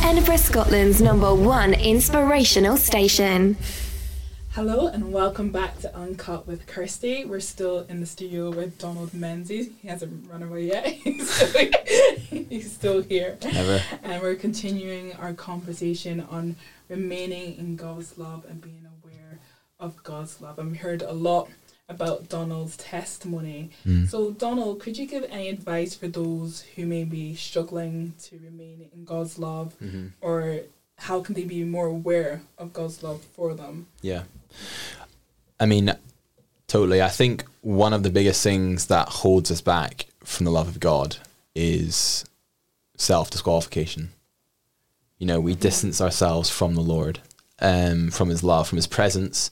[0.01, 3.55] Edinburgh, Scotland's number one inspirational station.
[4.51, 7.23] Hello and welcome back to Uncut with Kirsty.
[7.23, 9.69] We're still in the studio with Donald Menzies.
[9.81, 10.85] He hasn't run away yet.
[11.05, 11.71] He's still,
[12.29, 13.37] he's still here.
[13.41, 13.81] Never.
[14.03, 16.57] And we're continuing our conversation on
[16.89, 19.39] remaining in God's love and being aware
[19.79, 20.59] of God's love.
[20.59, 21.47] And we heard a lot
[21.87, 23.69] about Donald's testimony.
[23.83, 24.05] Hmm.
[24.05, 28.89] So, Donald, could you give any advice for those who may be struggling to remain
[28.93, 30.07] in God's love mm-hmm.
[30.21, 30.61] or
[30.97, 33.87] how can they be more aware of God's love for them?
[34.01, 34.23] Yeah.
[35.59, 35.93] I mean,
[36.67, 37.01] totally.
[37.01, 40.79] I think one of the biggest things that holds us back from the love of
[40.79, 41.17] God
[41.53, 42.25] is
[42.97, 44.09] self disqualification.
[45.19, 45.61] You know, we mm-hmm.
[45.61, 47.19] distance ourselves from the Lord
[47.59, 49.51] um, from His love, from His presence,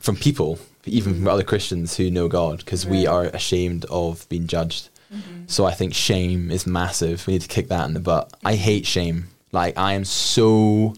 [0.00, 4.46] from people, even from other Christians who know God, because we are ashamed of being
[4.46, 4.88] judged.
[5.12, 5.44] Mm-hmm.
[5.46, 7.26] So I think shame is massive.
[7.26, 8.32] We need to kick that in the butt.
[8.44, 8.62] I mm-hmm.
[8.62, 9.28] hate shame.
[9.52, 10.94] Like I am so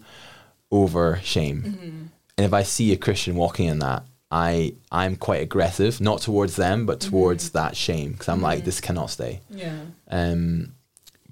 [0.70, 1.62] over shame.
[1.62, 2.06] Mm-hmm.
[2.36, 6.56] And if I see a Christian walking in that, I I'm quite aggressive, not towards
[6.56, 9.40] them, but towards that shame because I'm like this cannot stay.
[9.50, 9.78] Yeah.
[10.08, 10.74] Um,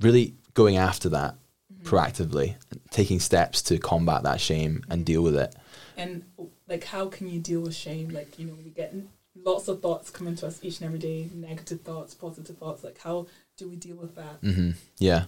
[0.00, 1.34] really going after that
[1.82, 2.54] proactively,
[2.90, 5.54] taking steps to combat that shame and deal with it.
[5.96, 6.24] And
[6.72, 8.08] like, how can you deal with shame?
[8.08, 8.94] Like, you know, we get
[9.36, 12.82] lots of thoughts coming to us each and every day, negative thoughts, positive thoughts.
[12.82, 13.26] Like, how
[13.58, 14.38] do we deal with that?
[14.42, 15.24] hmm Yeah,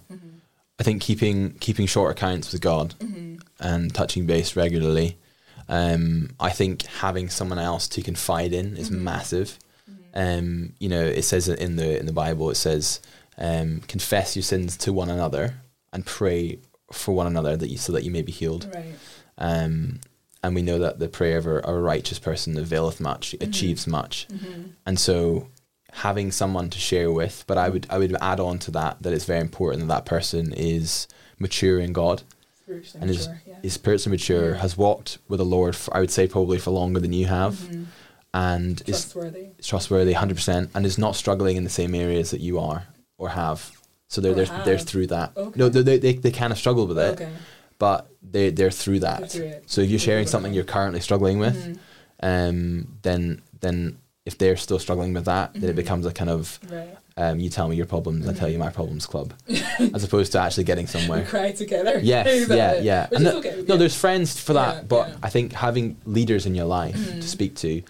[0.81, 2.95] I think keeping keeping short accounts with God
[3.61, 5.19] and touching base regularly.
[5.69, 9.59] Um, I think having someone else to confide in is massive.
[10.15, 12.49] Um, you know, it says in the in the Bible.
[12.51, 13.01] It says,
[13.37, 15.57] um, "Confess your sins to one another
[15.93, 16.59] and pray
[16.93, 18.95] for one another that you so that you may be healed." Right.
[19.37, 20.01] Um,
[20.45, 23.49] and we know that the prayer of a, a righteous person availeth much, mm-hmm.
[23.49, 24.69] achieves much, mm-hmm.
[24.85, 25.49] and so
[25.91, 27.45] having someone to share with.
[27.47, 30.05] But I would I would add on to that that it's very important that that
[30.05, 32.23] person is mature in God
[32.63, 33.43] Spiritually and is mature.
[33.47, 33.55] Yeah.
[33.63, 35.75] is spiritually mature, has walked with the Lord.
[35.75, 37.85] For, I would say probably for longer than you have, mm-hmm.
[38.35, 39.47] and is Trustworthy.
[39.63, 42.87] trustworthy, hundred percent, and is not struggling in the same areas that you are
[43.17, 43.73] or have.
[44.09, 45.33] So they're Or they're, oh, they're through that.
[45.37, 45.59] Okay.
[45.59, 47.33] No, they, they they they kind of struggle with it, Okay.
[47.79, 49.31] But they they're through that.
[49.31, 49.65] through it.
[49.67, 51.79] So if you're sharing something you're currently struggling with, Mhm.
[52.23, 56.59] um, then then if they're still struggling with that, then it becomes a kind of
[56.71, 56.97] Right.
[57.17, 59.35] um, you tell me your problems, I tell you my problems club,
[59.95, 61.25] as opposed to actually getting We somewhere.
[61.35, 62.01] cry together.
[62.03, 63.07] Yes, yeah, yeah.
[63.13, 63.65] And is the- okay.
[63.69, 63.79] No, yeah.
[63.79, 65.17] there's friends for that, Yeah, but yeah.
[65.23, 67.21] I think having leaders in your life Mm-hmm.
[67.21, 67.83] to speak to,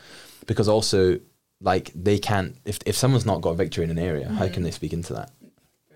[0.47, 1.20] because also
[1.61, 4.72] like they can't if if someone's not got victory in an area, how can they
[4.72, 5.30] speak into that?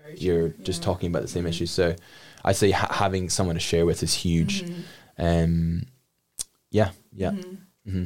[0.01, 0.89] Very You're just Mm-hmm.
[0.91, 1.69] talking about the same issues.
[1.71, 1.95] So
[2.43, 4.63] I say ha- having someone to share with is huge.
[4.63, 4.81] Mm-hmm.
[5.25, 5.83] Um,
[6.71, 7.31] yeah, yeah.
[7.85, 8.03] hmm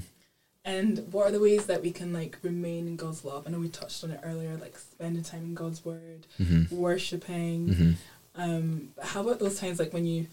[0.66, 3.44] And what are the ways that we can like remain in God's love?
[3.46, 7.68] I know we touched on it earlier, like spending time in God's word, hmm worshiping.
[7.74, 7.92] hmm
[8.36, 10.26] Um, how about those times like when you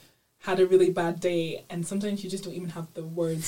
[0.44, 3.46] had a really bad day and sometimes you just don't even have the words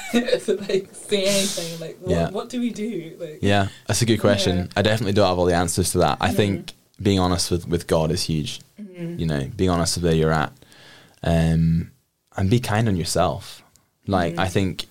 [0.12, 1.78] to, to like say anything?
[1.80, 2.30] Like what, Yeah.
[2.30, 3.16] what do we do?
[3.20, 4.56] Like Yeah, that's a good question.
[4.56, 4.66] Yeah.
[4.76, 6.18] I definitely don't have all the answers to that.
[6.20, 6.72] I think
[7.02, 8.60] being honest with, with God is huge.
[8.98, 9.18] Mhm.
[9.18, 10.52] You know, be honest with where you're at,
[11.22, 11.90] um,
[12.36, 13.62] and be kind on yourself.
[14.06, 14.50] Like I Mhm.
[14.52, 14.86] think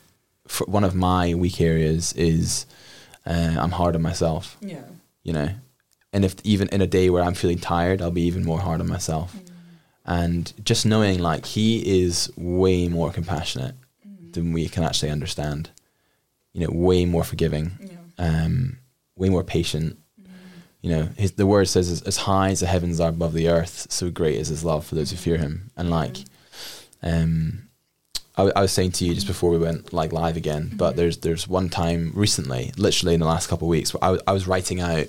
[0.48, 2.66] for one of my weak areas is
[3.26, 4.58] uh, I'm hard on myself.
[4.62, 4.84] Yeah.
[5.24, 5.50] You know,
[6.12, 8.82] and if even in a day where I'm feeling tired, I'll be even more hard
[8.82, 9.36] on myself.
[10.06, 13.76] And just knowing like He is way more compassionate
[14.32, 15.70] than we can actually understand.
[16.54, 17.98] You know, way more forgiving Yeah.
[18.46, 18.80] um,
[19.16, 19.98] way more patient.
[20.82, 23.50] You know, his, the word says, as, as high as the heavens are above the
[23.50, 25.70] earth, so great is his love for those who fear him.
[25.78, 26.18] And like,
[27.04, 27.70] um,
[28.36, 31.18] I, I was saying to you just before we went like live again, but there's
[31.18, 34.48] there's one time recently, literally in the last couple of weeks, where I, I was
[34.48, 35.08] writing out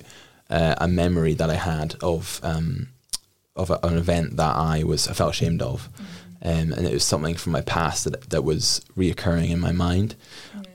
[0.51, 2.89] uh, a memory that I had of um,
[3.57, 5.89] of a, an event that I was I felt ashamed of,
[6.43, 10.17] um, and it was something from my past that that was reoccurring in my mind,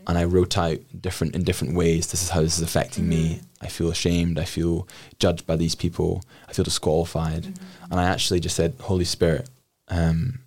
[0.08, 2.12] and I wrote out different in different ways.
[2.12, 3.42] This is how this is affecting me.
[3.62, 4.38] I feel ashamed.
[4.40, 4.88] I feel
[5.20, 6.24] judged by these people.
[6.48, 7.46] I feel disqualified,
[7.90, 9.50] and I actually just said, Holy Spirit,
[9.88, 10.40] um,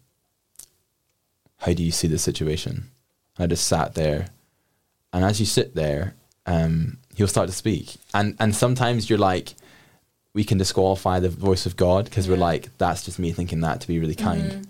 [1.59, 2.91] how do you see this situation?
[3.37, 4.29] And I just sat there,
[5.13, 6.15] and as you sit there,
[6.47, 9.55] um, he'll start to speak, and and sometimes you're like,
[10.33, 13.81] we can disqualify the voice of God because we're like, that's just me thinking that
[13.81, 14.69] to be really kind.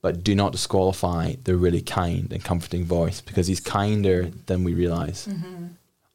[0.00, 4.72] But do not disqualify the really kind and comforting voice because he's kinder than we
[4.74, 5.28] realize.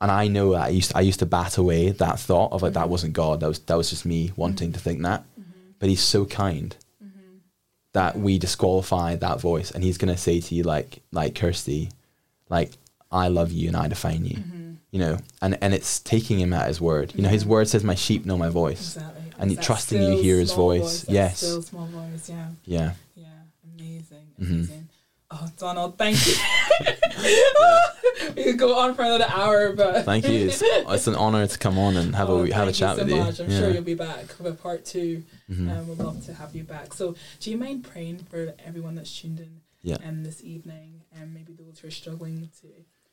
[0.03, 2.73] And I know that I used I used to bat away that thought of like
[2.73, 2.89] that mm-hmm.
[2.89, 3.39] wasn't God.
[3.39, 5.21] That was that was just me wanting to think that.
[5.21, 5.51] Mm-hmm.
[5.79, 7.37] But he's so kind mm-hmm.
[7.93, 11.89] that we disqualify that voice, and he's gonna say to you like like Kirsty,
[12.49, 12.71] like
[13.13, 14.39] I love you and I define you.
[14.91, 17.13] You know, and and it's taking him at his word.
[17.15, 19.23] You know, his word says, "My sheep know my voice." Exactly.
[19.39, 21.07] And that trusting you hear his small voice.
[21.07, 21.37] Yes.
[21.37, 22.29] Still small voice.
[22.29, 22.47] Yeah.
[22.65, 22.91] Yeah.
[23.15, 23.25] Yeah.
[23.73, 24.27] Amazing.
[24.37, 24.89] Amazing.
[25.35, 26.33] Oh, Donald, thank you.
[28.35, 30.47] we could go on for another hour, but Thank you.
[30.47, 33.09] It's, it's an honor to come on and have Oh, a have a chat you
[33.09, 33.45] so with you.
[33.45, 33.59] I'm Yeah.
[33.59, 35.69] sure you'll be back with part 2 Mhm.
[35.71, 36.93] and we'd love to have you back.
[36.93, 39.97] So, do you mind praying for everyone that's tuned in Yeah.
[40.07, 42.67] um, this evening, and maybe those who are struggling to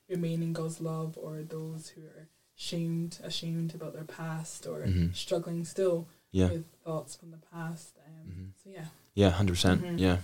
[0.09, 5.17] remain in God's love, or those who are shamed, ashamed about their past, or Mhm.
[5.17, 6.51] struggling still Yeah.
[6.51, 7.97] with thoughts from the past?
[8.07, 8.63] Um, Mhm.
[8.63, 8.85] So, yeah.
[9.15, 9.83] Yeah, hundred percent.
[9.83, 9.99] Mhm.
[9.99, 10.19] Yeah.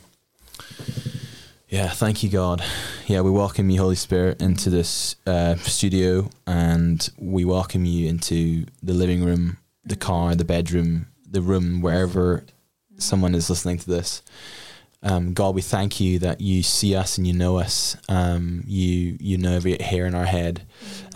[1.69, 2.63] Yeah, thank you, God.
[3.09, 8.67] Yeah, we welcome you, Holy Spirit, into this uh, studio, and we welcome you into
[8.85, 12.45] the living room, the car, the bedroom, the room, wherever
[12.99, 14.23] someone is listening to this.
[15.03, 17.97] Um, God, we thank you that you see us and you know us.
[18.09, 20.63] Um, you you know every hair in our head.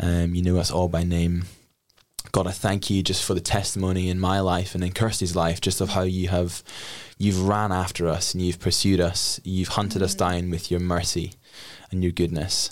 [0.00, 1.44] Um, you know us all by name.
[2.32, 5.60] God, I thank you just for the testimony in my life and in Kirsty's life,
[5.60, 6.62] just of how you have
[7.18, 9.40] you've ran after us and you've pursued us.
[9.44, 11.32] You've hunted us down with your mercy
[11.90, 12.70] and your goodness.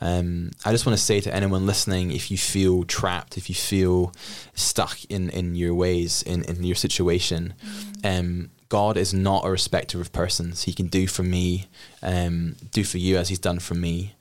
[0.00, 3.54] Um, I just want to say to anyone listening, if you feel trapped, if you
[3.54, 4.14] feel
[4.54, 7.54] stuck in, in your ways, in, in your situation,
[8.02, 10.62] um, God is not a respecter of persons.
[10.62, 11.66] He can do for me,
[12.02, 14.14] um, do for you as He's done for me.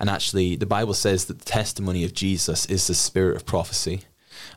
[0.00, 4.04] And actually, the Bible says that the testimony of Jesus is the spirit of prophecy.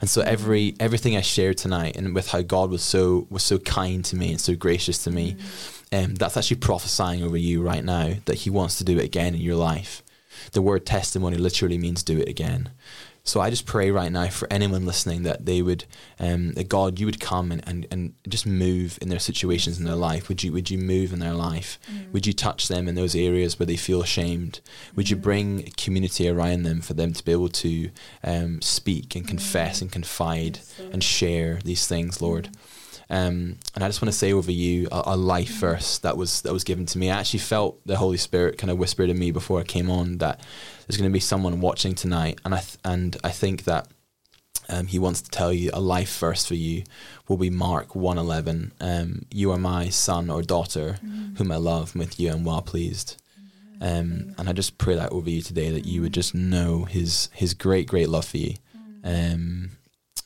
[0.02, 3.60] And so every everything I shared tonight, and with how God was so was so
[3.60, 5.38] kind to me and so gracious to me,
[5.94, 9.36] um, that's actually prophesying over you right now that He wants to do it again
[9.36, 10.02] in your life.
[10.54, 12.72] The word testimony literally means do it again.
[13.32, 15.86] So I just pray right now for anyone listening that they would,
[16.20, 19.86] um, that God, you would come and, and, and just move in their situations in
[19.86, 20.28] their life.
[20.28, 21.80] Would you would you move in their life?
[22.12, 24.60] Would you touch them in those areas where they feel ashamed?
[24.98, 27.90] Would you bring community around them for them to be able to
[28.22, 30.60] um, speak and confess and confide
[30.92, 32.50] and share these things, Lord?
[33.10, 36.42] Um, and I just want to say over you a, a life verse that was
[36.44, 37.12] that was given to me.
[37.12, 40.20] I actually felt the Holy Spirit kind of whisper to me before I came on
[40.20, 40.40] that
[40.92, 43.88] there's going to be someone watching tonight, and I th- and I think that
[44.68, 46.84] um, he wants to tell you a life verse for you
[47.30, 48.74] will be Mark one eleven.
[48.82, 51.00] Um, you are my son or daughter,
[51.38, 53.22] whom I love, with you I'm well pleased.
[53.80, 57.30] Um, and I just pray that over you today that you would just know his
[57.32, 58.56] his great great love for you.
[59.02, 59.72] Um,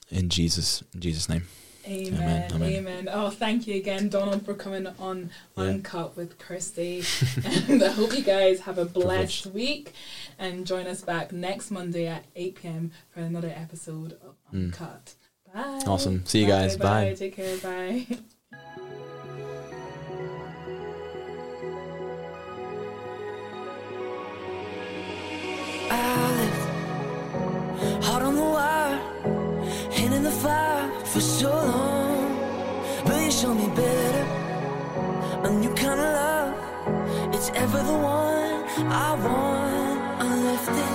[0.09, 1.43] in Jesus in Jesus name.
[1.87, 2.13] Amen.
[2.15, 2.73] Amen, Amen.
[2.73, 3.09] amen.
[3.11, 5.63] Oh, thank you again, Donald, for coming on Yeah.
[5.65, 7.03] Uncut with Kirsty.
[7.69, 9.53] and I hope you guys have a blessed Privilege.
[9.53, 9.93] week
[10.39, 12.91] and join us back next Monday at 8 p.m.
[13.11, 15.13] for another episode of Uncut.
[15.53, 15.61] Bye.
[15.61, 15.87] Mm.
[15.87, 16.25] Awesome.
[16.25, 16.75] See you guys.
[16.75, 17.13] Bye.
[17.17, 17.57] Take care.
[17.57, 18.07] Bye.
[25.91, 26.34] I
[31.15, 32.37] for so long.
[33.05, 34.23] But you show me better,
[35.43, 37.33] a new kind of love.
[37.33, 40.21] It's ever the one I want.
[40.21, 40.94] I left it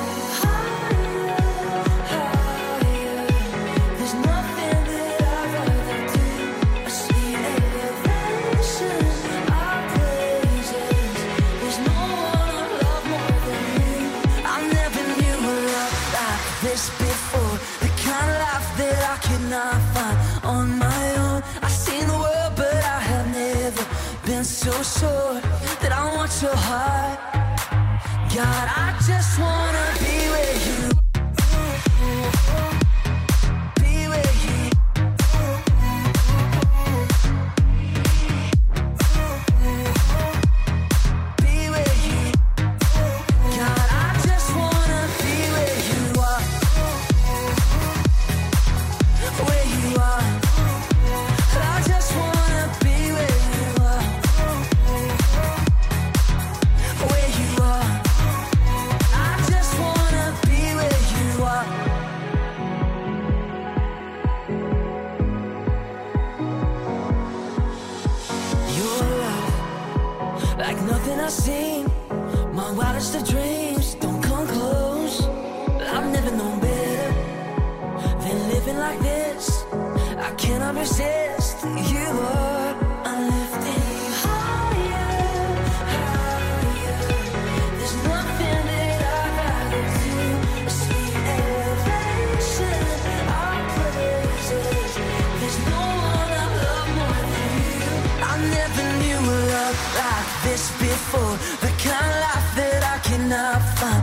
[24.85, 25.35] sure
[25.83, 27.19] that I want your heart.
[28.35, 30.20] God, I just wanna be
[70.87, 71.87] nothing I've seen.
[72.53, 75.23] My wildest of dreams don't come close.
[75.95, 77.13] I've never known better
[78.23, 79.65] than living like this.
[80.19, 81.65] I cannot resist.
[81.65, 82.80] You are
[101.11, 101.37] before.
[101.61, 104.00] The kind of life that I cannot find